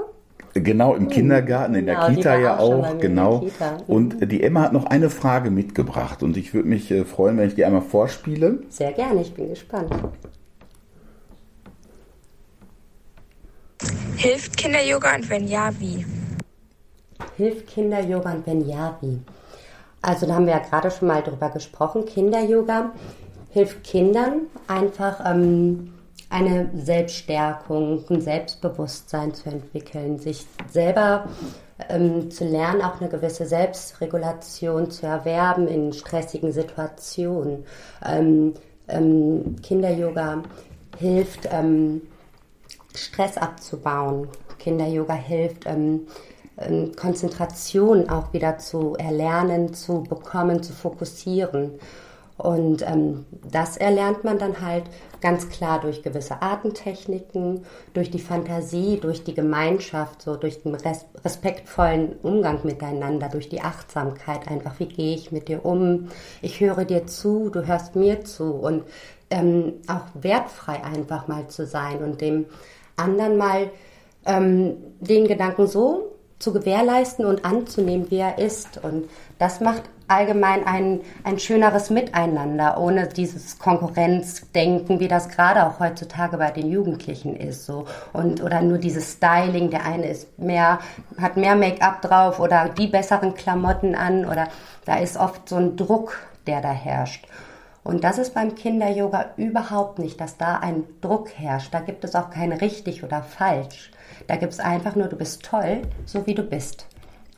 Genau, 0.53 0.95
im 0.95 1.03
mhm. 1.03 1.09
Kindergarten, 1.09 1.75
in 1.75 1.85
genau, 1.85 2.07
der 2.07 2.15
Kita 2.15 2.37
ja 2.37 2.57
auch, 2.57 2.85
auch 2.85 2.97
genau. 2.99 3.41
Mhm. 3.41 3.49
Und 3.87 4.31
die 4.31 4.43
Emma 4.43 4.61
hat 4.61 4.71
noch 4.71 4.85
eine 4.85 5.09
Frage 5.09 5.51
mitgebracht 5.51 6.23
und 6.23 6.37
ich 6.37 6.53
würde 6.53 6.69
mich 6.69 6.89
äh, 6.89 7.03
freuen, 7.03 7.37
wenn 7.37 7.49
ich 7.49 7.55
die 7.55 7.65
einmal 7.65 7.81
vorspiele. 7.81 8.59
Sehr 8.69 8.93
gerne, 8.93 9.21
ich 9.21 9.33
bin 9.33 9.49
gespannt. 9.49 9.93
Hilft 14.21 14.55
Kinder-Yoga 14.55 15.15
und 15.15 15.29
wenn 15.31 15.47
ja, 15.47 15.71
wie? 15.79 16.05
Hilft 17.37 17.65
Kinder-Yoga 17.65 18.33
und 18.33 18.45
wenn 18.45 18.69
ja, 18.69 18.95
wie? 19.01 19.19
Also 20.03 20.27
da 20.27 20.35
haben 20.35 20.45
wir 20.45 20.53
ja 20.53 20.59
gerade 20.59 20.91
schon 20.91 21.07
mal 21.07 21.23
drüber 21.23 21.49
gesprochen. 21.49 22.05
Kinder-Yoga 22.05 22.91
hilft 23.49 23.83
Kindern 23.83 24.41
einfach 24.67 25.21
ähm, 25.25 25.93
eine 26.29 26.69
Selbststärkung, 26.75 28.05
ein 28.11 28.21
Selbstbewusstsein 28.21 29.33
zu 29.33 29.49
entwickeln, 29.49 30.19
sich 30.19 30.45
selber 30.69 31.27
ähm, 31.89 32.29
zu 32.29 32.45
lernen, 32.45 32.83
auch 32.83 33.01
eine 33.01 33.09
gewisse 33.09 33.47
Selbstregulation 33.47 34.91
zu 34.91 35.07
erwerben 35.07 35.67
in 35.67 35.93
stressigen 35.93 36.51
Situationen. 36.51 37.65
Ähm, 38.05 38.53
ähm 38.87 39.55
Kinder-Yoga 39.63 40.43
hilft 40.99 41.49
ähm, 41.51 42.03
Stress 42.95 43.37
abzubauen. 43.37 44.27
Kinder-Yoga 44.59 45.13
hilft, 45.13 45.65
ähm, 45.65 46.07
ähm, 46.57 46.91
Konzentration 46.95 48.09
auch 48.09 48.33
wieder 48.33 48.57
zu 48.57 48.95
erlernen, 48.95 49.73
zu 49.73 50.03
bekommen, 50.03 50.61
zu 50.63 50.73
fokussieren. 50.73 51.79
Und 52.37 52.81
ähm, 52.87 53.25
das 53.51 53.77
erlernt 53.77 54.23
man 54.23 54.39
dann 54.39 54.61
halt 54.61 54.85
ganz 55.21 55.49
klar 55.49 55.79
durch 55.79 56.01
gewisse 56.01 56.41
Artentechniken, 56.41 57.65
durch 57.93 58.09
die 58.09 58.19
Fantasie, 58.19 58.99
durch 58.99 59.23
die 59.23 59.35
Gemeinschaft, 59.35 60.23
so 60.23 60.35
durch 60.35 60.63
den 60.63 60.73
res 60.73 61.05
respektvollen 61.23 62.13
Umgang 62.23 62.61
miteinander, 62.63 63.29
durch 63.29 63.47
die 63.47 63.61
Achtsamkeit. 63.61 64.47
Einfach, 64.47 64.79
wie 64.79 64.87
gehe 64.87 65.13
ich 65.15 65.31
mit 65.31 65.49
dir 65.49 65.63
um? 65.65 66.09
Ich 66.41 66.59
höre 66.59 66.83
dir 66.83 67.05
zu, 67.05 67.49
du 67.49 67.67
hörst 67.67 67.95
mir 67.95 68.23
zu 68.25 68.55
und 68.55 68.83
ähm, 69.29 69.73
auch 69.87 70.05
wertfrei 70.15 70.83
einfach 70.83 71.27
mal 71.27 71.47
zu 71.47 71.67
sein 71.67 72.03
und 72.03 72.21
dem 72.21 72.45
anderen 73.01 73.37
mal 73.37 73.69
ähm, 74.25 74.77
den 74.99 75.27
Gedanken 75.27 75.67
so 75.67 76.11
zu 76.39 76.53
gewährleisten 76.53 77.25
und 77.25 77.45
anzunehmen, 77.45 78.09
wie 78.09 78.17
er 78.17 78.37
ist. 78.39 78.83
Und 78.83 79.09
das 79.37 79.59
macht 79.59 79.83
allgemein 80.07 80.65
ein, 80.67 81.01
ein 81.23 81.39
schöneres 81.39 81.89
Miteinander, 81.89 82.77
ohne 82.79 83.07
dieses 83.07 83.59
Konkurrenzdenken, 83.59 84.99
wie 84.99 85.07
das 85.07 85.29
gerade 85.29 85.65
auch 85.65 85.79
heutzutage 85.79 86.37
bei 86.37 86.51
den 86.51 86.69
Jugendlichen 86.69 87.35
ist. 87.35 87.65
So. 87.65 87.85
Und, 88.11 88.43
oder 88.43 88.61
nur 88.61 88.77
dieses 88.77 89.13
Styling, 89.13 89.69
der 89.69 89.85
eine 89.85 90.07
ist 90.07 90.37
mehr, 90.37 90.79
hat 91.19 91.37
mehr 91.37 91.55
Make-up 91.55 92.01
drauf 92.01 92.39
oder 92.39 92.69
die 92.69 92.87
besseren 92.87 93.33
Klamotten 93.35 93.95
an 93.95 94.25
oder 94.25 94.47
da 94.85 94.97
ist 94.97 95.17
oft 95.17 95.47
so 95.47 95.55
ein 95.55 95.77
Druck, 95.77 96.17
der 96.47 96.61
da 96.61 96.71
herrscht. 96.71 97.27
Und 97.83 98.03
das 98.03 98.19
ist 98.19 98.33
beim 98.33 98.53
Kinder-Yoga 98.53 99.31
überhaupt 99.37 99.97
nicht, 99.97 100.21
dass 100.21 100.37
da 100.37 100.57
ein 100.59 100.83
Druck 101.01 101.29
herrscht. 101.35 101.73
Da 101.73 101.79
gibt 101.79 102.03
es 102.03 102.15
auch 102.15 102.29
kein 102.29 102.51
richtig 102.51 103.03
oder 103.03 103.23
falsch. 103.23 103.91
Da 104.27 104.35
gibt 104.35 104.53
es 104.53 104.59
einfach 104.59 104.95
nur, 104.95 105.07
du 105.07 105.15
bist 105.15 105.43
toll, 105.43 105.81
so 106.05 106.27
wie 106.27 106.35
du 106.35 106.43
bist. 106.43 106.85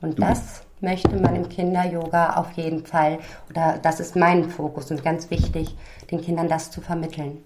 Und 0.02 0.22
das 0.22 0.64
möchte 0.82 1.16
man 1.16 1.36
im 1.36 1.48
Kinder-Yoga 1.48 2.34
auf 2.34 2.52
jeden 2.54 2.86
Fall, 2.86 3.20
oder 3.50 3.80
das 3.82 4.02
ist 4.02 4.18
mein 4.18 4.50
Fokus 4.50 4.92
und 4.92 5.02
ganz 5.02 5.32
wichtig, 5.32 5.78
den 6.12 6.20
Kindern 6.20 6.50
das 6.50 6.72
zu 6.72 6.82
vermitteln. 6.82 7.38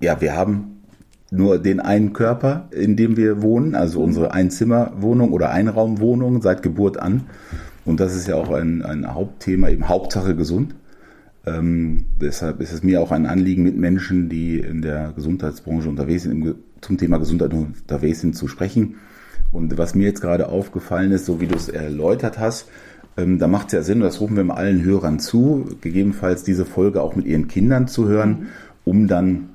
Ja, 0.00 0.20
wir 0.20 0.36
haben 0.36 0.82
nur 1.30 1.58
den 1.58 1.80
einen 1.80 2.12
Körper, 2.12 2.68
in 2.70 2.96
dem 2.96 3.16
wir 3.16 3.42
wohnen, 3.42 3.74
also 3.74 4.02
unsere 4.02 4.32
Einzimmerwohnung 4.32 5.32
oder 5.32 5.50
Einraumwohnung 5.50 6.42
seit 6.42 6.62
Geburt 6.62 6.98
an. 6.98 7.28
Und 7.86 7.98
das 8.00 8.14
ist 8.14 8.28
ja 8.28 8.36
auch 8.36 8.50
ein, 8.50 8.82
ein 8.82 9.14
Hauptthema, 9.14 9.70
eben 9.70 9.88
Hauptsache 9.88 10.36
gesund. 10.36 10.74
Ähm, 11.56 12.04
deshalb 12.20 12.60
ist 12.60 12.72
es 12.72 12.82
mir 12.82 13.00
auch 13.00 13.12
ein 13.12 13.26
Anliegen, 13.26 13.62
mit 13.62 13.76
Menschen, 13.76 14.28
die 14.28 14.58
in 14.58 14.82
der 14.82 15.12
Gesundheitsbranche 15.14 15.88
unterwegs 15.88 16.24
sind, 16.24 16.54
zum 16.80 16.98
Thema 16.98 17.18
Gesundheit 17.18 17.52
unterwegs 17.52 18.20
sind, 18.20 18.36
zu 18.36 18.48
sprechen. 18.48 18.96
Und 19.50 19.76
was 19.78 19.94
mir 19.94 20.04
jetzt 20.04 20.20
gerade 20.20 20.48
aufgefallen 20.48 21.12
ist, 21.12 21.24
so 21.26 21.40
wie 21.40 21.46
du 21.46 21.54
es 21.54 21.68
erläutert 21.68 22.38
hast, 22.38 22.68
ähm, 23.16 23.38
da 23.38 23.48
macht 23.48 23.68
es 23.68 23.72
ja 23.72 23.82
Sinn, 23.82 24.00
das 24.00 24.20
rufen 24.20 24.36
wir 24.36 24.44
mal 24.44 24.54
allen 24.54 24.82
Hörern 24.82 25.18
zu, 25.18 25.68
gegebenenfalls 25.80 26.44
diese 26.44 26.64
Folge 26.64 27.02
auch 27.02 27.16
mit 27.16 27.26
ihren 27.26 27.48
Kindern 27.48 27.88
zu 27.88 28.06
hören, 28.06 28.48
um 28.84 29.08
dann 29.08 29.50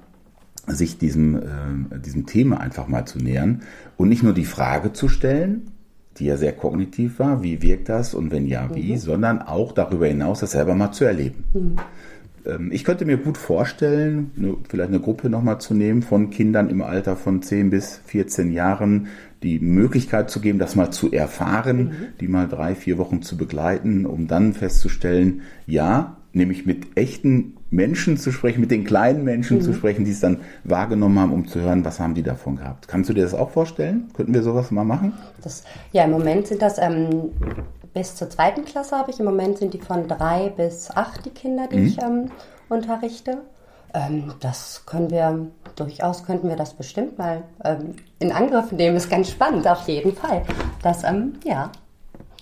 sich 0.68 0.98
diesem, 0.98 1.36
äh, 1.36 2.00
diesem 2.04 2.26
Thema 2.26 2.60
einfach 2.60 2.88
mal 2.88 3.06
zu 3.06 3.20
nähern 3.20 3.62
und 3.98 4.10
nicht 4.10 4.24
nur 4.24 4.34
die 4.34 4.46
Frage 4.46 4.94
zu 4.94 5.10
stellen, 5.10 5.72
die 6.18 6.26
ja 6.26 6.38
sehr 6.38 6.54
kognitiv 6.54 7.20
war, 7.20 7.44
wie 7.44 7.62
wirkt 7.62 7.90
das 7.90 8.14
und 8.14 8.32
wenn 8.32 8.46
ja, 8.46 8.70
wie, 8.74 8.94
mhm. 8.94 8.98
sondern 8.98 9.42
auch 9.42 9.72
darüber 9.72 10.08
hinaus 10.08 10.42
das 10.42 10.52
selber 10.52 10.76
mal 10.76 10.92
zu 10.92 11.06
erleben. 11.06 11.44
Mhm. 11.54 11.76
Ähm, 12.46 12.72
ich 12.72 12.84
könnte 12.84 13.06
mir 13.06 13.18
gut 13.18 13.38
vorstellen, 13.38 14.32
vielleicht 14.70 14.90
eine 14.90 15.00
Gruppe 15.00 15.30
nochmal 15.30 15.60
zu 15.60 15.74
nehmen 15.74 16.02
von 16.02 16.30
Kindern 16.30 16.70
im 16.70 16.82
Alter 16.82 17.16
von 17.16 17.42
10 17.42 17.70
bis 17.70 18.02
14 18.06 18.52
Jahren, 18.52 19.08
die 19.42 19.60
Möglichkeit 19.60 20.30
zu 20.30 20.40
geben, 20.40 20.60
das 20.60 20.76
mal 20.76 20.92
zu 20.92 21.12
erfahren, 21.12 21.78
mhm. 21.78 21.92
die 22.20 22.28
mal 22.28 22.48
drei, 22.48 22.76
vier 22.76 22.98
Wochen 22.98 23.22
zu 23.22 23.38
begleiten, 23.38 24.06
um 24.06 24.28
dann 24.28 24.54
festzustellen, 24.54 25.42
ja, 25.66 26.18
nämlich 26.32 26.66
mit 26.66 26.98
echten 26.98 27.58
Menschen 27.74 28.18
zu 28.18 28.32
sprechen, 28.32 28.62
mit 28.62 28.72
den 28.72 28.84
kleinen 28.84 29.24
Menschen 29.24 29.58
mhm. 29.58 29.62
zu 29.62 29.74
sprechen, 29.74 30.06
die 30.06 30.12
es 30.12 30.20
dann 30.20 30.42
wahrgenommen 30.64 31.20
haben, 31.20 31.34
um 31.34 31.48
zu 31.48 31.60
hören, 31.60 31.84
was 31.84 32.00
haben 32.00 32.14
die 32.14 32.24
davon 32.24 32.58
gehabt. 32.58 32.88
Kannst 32.88 33.10
du 33.10 33.14
dir 33.14 33.24
das 33.24 33.34
auch 33.34 33.50
vorstellen? 33.50 34.10
Könnten 34.14 34.34
wir 34.34 34.44
sowas 34.44 34.72
mal 34.72 34.84
machen? 34.84 35.14
Das, 35.42 35.64
ja, 35.92 36.04
im 36.04 36.12
Moment 36.12 36.48
sind 36.48 36.62
das 36.62 36.78
ähm, 36.78 37.32
bis 37.94 38.16
zur 38.16 38.30
zweiten 38.30 38.64
Klasse 38.66 38.96
habe 38.96 39.12
ich. 39.12 39.20
Im 39.20 39.26
Moment 39.26 39.58
sind 39.58 39.74
die 39.74 39.80
von 39.80 40.08
drei 40.08 40.50
bis 40.50 40.92
acht 40.92 41.26
die 41.26 41.32
Kinder, 41.32 41.68
die 41.68 41.78
mhm. 41.78 41.88
ich 41.88 42.02
ähm, 42.02 42.32
unterrichte. 42.70 43.40
Ähm, 43.94 44.34
das 44.40 44.84
können 44.86 45.10
wir, 45.12 45.48
durchaus 45.76 46.26
könnten 46.26 46.50
wir 46.50 46.56
das 46.56 46.74
bestimmt 46.74 47.18
mal 47.18 47.44
ähm, 47.64 47.96
in 48.20 48.32
Angriff 48.32 48.72
nehmen. 48.72 48.98
Ist 48.98 49.10
ganz 49.10 49.30
spannend, 49.30 49.68
auf 49.68 49.88
jeden 49.88 50.14
Fall. 50.14 50.44
Das, 50.82 51.04
ähm, 51.04 51.34
ja, 51.44 51.72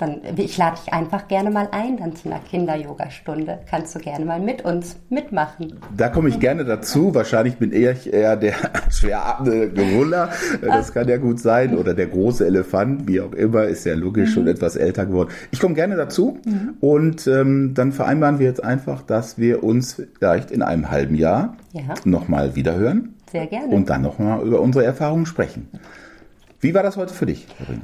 dann, 0.02 0.22
ich 0.36 0.58
lade 0.58 0.78
dich 0.78 0.92
einfach 0.94 1.28
gerne 1.28 1.52
mal 1.52 1.70
ein, 1.72 1.98
dann 1.98 2.16
zu 2.16 2.28
einer 2.28 2.40
Kinder-Yoga-Stunde. 2.40 3.60
Kannst 3.70 3.94
du 3.96 4.00
gerne 4.00 4.26
mal 4.26 4.40
mit 4.40 4.66
uns 4.66 4.98
mitmachen. 5.10 5.80
Da 5.96 6.10
komme 6.10 6.30
ich 6.30 6.40
gerne 6.40 6.66
dazu. 6.66 7.14
Wahrscheinlich 7.14 7.58
bin 7.58 7.72
ich 7.72 8.12
eher 8.12 8.36
der 8.36 8.56
schweratmende 8.90 9.70
Gorilla. 9.70 10.30
Das 10.62 10.92
kann 10.92 11.08
ja 11.08 11.18
gut 11.18 11.40
sein. 11.40 11.78
Oder 11.78 11.94
der 11.94 12.08
große 12.08 12.46
Elefant, 12.46 13.08
wie 13.08 13.22
auch 13.22 13.34
immer, 13.34 13.66
ist 13.66 13.86
ja 13.86 13.94
logisch 13.94 14.30
mhm. 14.30 14.34
schon 14.34 14.48
etwas 14.48 14.76
älter 14.76 15.06
geworden. 15.06 15.30
Ich 15.52 15.60
komme 15.60 15.76
gerne 15.76 15.96
dazu. 15.96 16.40
Mhm. 16.46 16.76
Und 16.80 17.28
ähm, 17.28 17.74
dann 17.76 17.92
vereinbaren 17.92 18.40
wir 18.40 18.48
jetzt 18.48 18.64
einfach, 18.64 19.04
dass 19.04 19.38
wir 19.38 19.64
uns 19.64 20.02
vielleicht 20.18 20.50
in 20.50 20.64
einem 20.64 20.90
halben 20.90 21.16
Jahr 21.16 21.58
ja. 21.74 21.94
nochmal 22.06 22.56
wiederhören. 22.56 23.16
Sehr 23.32 23.46
gerne. 23.46 23.68
Und 23.68 23.90
dann 23.90 24.02
nochmal 24.02 24.42
über 24.42 24.60
unsere 24.62 24.84
Erfahrungen 24.84 25.26
sprechen. 25.26 25.70
Wie 26.60 26.74
war 26.74 26.84
das 26.84 26.98
heute 26.98 27.14
für 27.14 27.26
dich, 27.26 27.48
Corinna? 27.58 27.84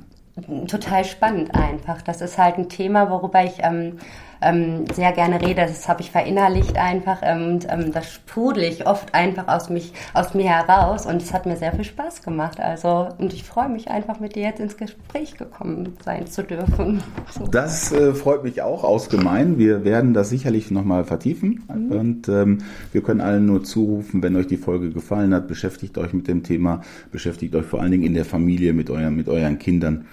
Total 0.67 1.06
spannend 1.06 1.54
einfach. 1.56 2.02
Das 2.02 2.21
ist 2.21 2.38
halt 2.38 2.58
ein 2.58 2.69
Thema, 2.69 3.10
worüber 3.10 3.43
ich 3.43 3.63
ähm, 3.63 4.00
ähm, 4.41 4.86
sehr 4.93 5.12
gerne 5.12 5.41
rede. 5.41 5.62
Das 5.62 5.88
habe 5.88 6.02
ich 6.02 6.12
verinnerlicht 6.12 6.78
einfach 6.78 7.19
ähm, 7.23 7.47
und 7.47 7.67
ähm, 7.69 7.91
das 7.91 8.12
sprudel 8.12 8.63
ich 8.63 8.86
oft 8.88 9.13
einfach 9.13 9.47
aus 9.47 9.69
mich, 9.69 9.93
aus 10.13 10.34
mir 10.34 10.45
heraus 10.45 11.06
und 11.06 11.21
es 11.21 11.34
hat 11.34 11.45
mir 11.45 11.56
sehr 11.56 11.73
viel 11.73 11.84
Spaß 11.84 12.21
gemacht. 12.21 12.60
Also 12.60 13.10
und 13.17 13.34
ich 13.34 13.43
freue 13.43 13.69
mich 13.69 13.89
einfach 13.89 14.19
mit 14.19 14.36
dir 14.36 14.43
jetzt 14.43 14.60
ins 14.60 14.78
Gespräch 14.78 15.38
gekommen 15.38 15.95
sein 16.04 16.28
zu 16.28 16.43
dürfen. 16.43 17.02
So. 17.38 17.45
Das 17.45 17.91
äh, 17.91 18.13
freut 18.13 18.43
mich 18.43 18.62
auch 18.62 18.84
ausgemein. 18.84 19.58
Wir 19.58 19.84
werden 19.84 20.13
das 20.13 20.30
sicherlich 20.30 20.71
nochmal 20.71 21.04
vertiefen 21.04 21.63
mhm. 21.67 21.91
und 21.91 22.30
ähm, 22.30 22.60
wir 22.93 23.04
können 23.04 23.21
allen 23.21 23.45
nur 23.45 23.63
zurufen, 23.63 24.23
wenn 24.23 24.36
euch 24.36 24.47
die 24.47 24.58
Folge 24.58 24.91
gefallen 24.91 25.34
hat, 25.34 25.47
beschäftigt 25.47 25.97
euch 25.97 26.13
mit 26.13 26.28
dem 26.28 26.43
Thema, 26.43 26.82
beschäftigt 27.12 27.54
euch 27.54 27.65
vor 27.65 27.82
allen 27.82 27.91
Dingen 27.91 28.04
in 28.04 28.13
der 28.13 28.26
Familie 28.26 28.73
mit, 28.73 28.89
euren 28.89 29.15
mit 29.15 29.28
euren 29.28 29.60
Kindern 29.60 30.06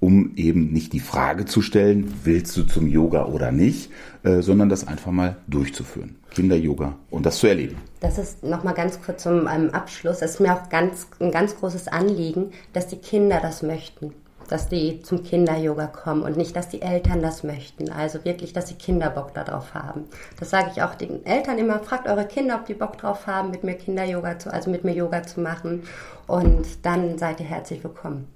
um 0.00 0.32
eben 0.36 0.72
nicht 0.72 0.92
die 0.92 1.00
Frage 1.00 1.44
zu 1.44 1.62
stellen, 1.62 2.12
willst 2.24 2.56
du 2.56 2.64
zum 2.64 2.86
Yoga 2.86 3.26
oder 3.26 3.52
nicht, 3.52 3.90
äh, 4.22 4.40
sondern 4.40 4.68
das 4.68 4.88
einfach 4.88 5.12
mal 5.12 5.36
durchzuführen. 5.46 6.16
Kinder-Yoga 6.30 6.96
und 7.10 7.26
das 7.26 7.38
zu 7.38 7.46
erleben. 7.46 7.76
Das 8.00 8.18
ist 8.18 8.42
nochmal 8.42 8.74
ganz 8.74 9.00
kurz 9.02 9.22
zum 9.22 9.46
ähm, 9.46 9.70
Abschluss. 9.70 10.22
Es 10.22 10.32
ist 10.32 10.40
mir 10.40 10.54
auch 10.54 10.68
ganz, 10.70 11.06
ein 11.20 11.30
ganz 11.30 11.56
großes 11.56 11.88
Anliegen, 11.88 12.50
dass 12.72 12.86
die 12.86 12.96
Kinder 12.96 13.40
das 13.42 13.62
möchten 13.62 14.12
dass 14.48 14.68
die 14.68 15.00
zum 15.02 15.22
Kinder-Yoga 15.22 15.86
kommen 15.86 16.22
und 16.22 16.36
nicht, 16.36 16.56
dass 16.56 16.68
die 16.68 16.82
Eltern 16.82 17.22
das 17.22 17.44
möchten. 17.44 17.92
Also 17.92 18.24
wirklich, 18.24 18.52
dass 18.52 18.64
die 18.64 18.74
Kinder 18.74 19.08
Bock 19.08 19.32
darauf 19.32 19.74
haben. 19.74 20.06
Das 20.40 20.50
sage 20.50 20.70
ich 20.74 20.82
auch 20.82 20.96
den 20.96 21.24
Eltern 21.24 21.58
immer. 21.58 21.78
Fragt 21.78 22.08
eure 22.08 22.26
Kinder, 22.26 22.56
ob 22.56 22.66
die 22.66 22.74
Bock 22.74 22.98
drauf 22.98 23.28
haben, 23.28 23.52
mit 23.52 23.62
mir 23.62 23.74
Kinder-Yoga 23.74 24.40
zu, 24.40 24.52
also 24.52 24.68
mit 24.68 24.82
mir 24.82 24.92
Yoga 24.92 25.22
zu 25.22 25.40
machen. 25.40 25.84
Und 26.26 26.84
dann 26.84 27.16
seid 27.16 27.38
ihr 27.38 27.46
herzlich 27.46 27.84
willkommen. 27.84 28.26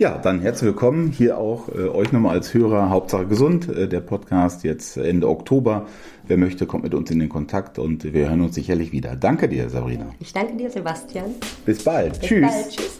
Ja, 0.00 0.16
dann 0.16 0.40
herzlich 0.40 0.68
willkommen 0.68 1.12
hier 1.12 1.36
auch 1.36 1.68
äh, 1.68 1.88
euch 1.88 2.10
nochmal 2.10 2.34
als 2.36 2.54
Hörer. 2.54 2.88
Hauptsache 2.88 3.26
gesund. 3.26 3.68
Äh, 3.68 3.86
der 3.86 4.00
Podcast 4.00 4.64
jetzt 4.64 4.96
Ende 4.96 5.28
Oktober. 5.28 5.86
Wer 6.26 6.38
möchte, 6.38 6.64
kommt 6.64 6.84
mit 6.84 6.94
uns 6.94 7.10
in 7.10 7.18
den 7.18 7.28
Kontakt 7.28 7.78
und 7.78 8.04
wir 8.04 8.30
hören 8.30 8.40
uns 8.40 8.54
sicherlich 8.54 8.92
wieder. 8.92 9.14
Danke 9.14 9.46
dir, 9.46 9.68
Sabrina. 9.68 10.06
Ich 10.18 10.32
danke 10.32 10.56
dir, 10.56 10.70
Sebastian. 10.70 11.34
Bis 11.66 11.84
bald. 11.84 12.18
Bis 12.18 12.28
Tschüss. 12.28 12.50
Bald. 12.50 12.70
Tschüss. 12.70 12.99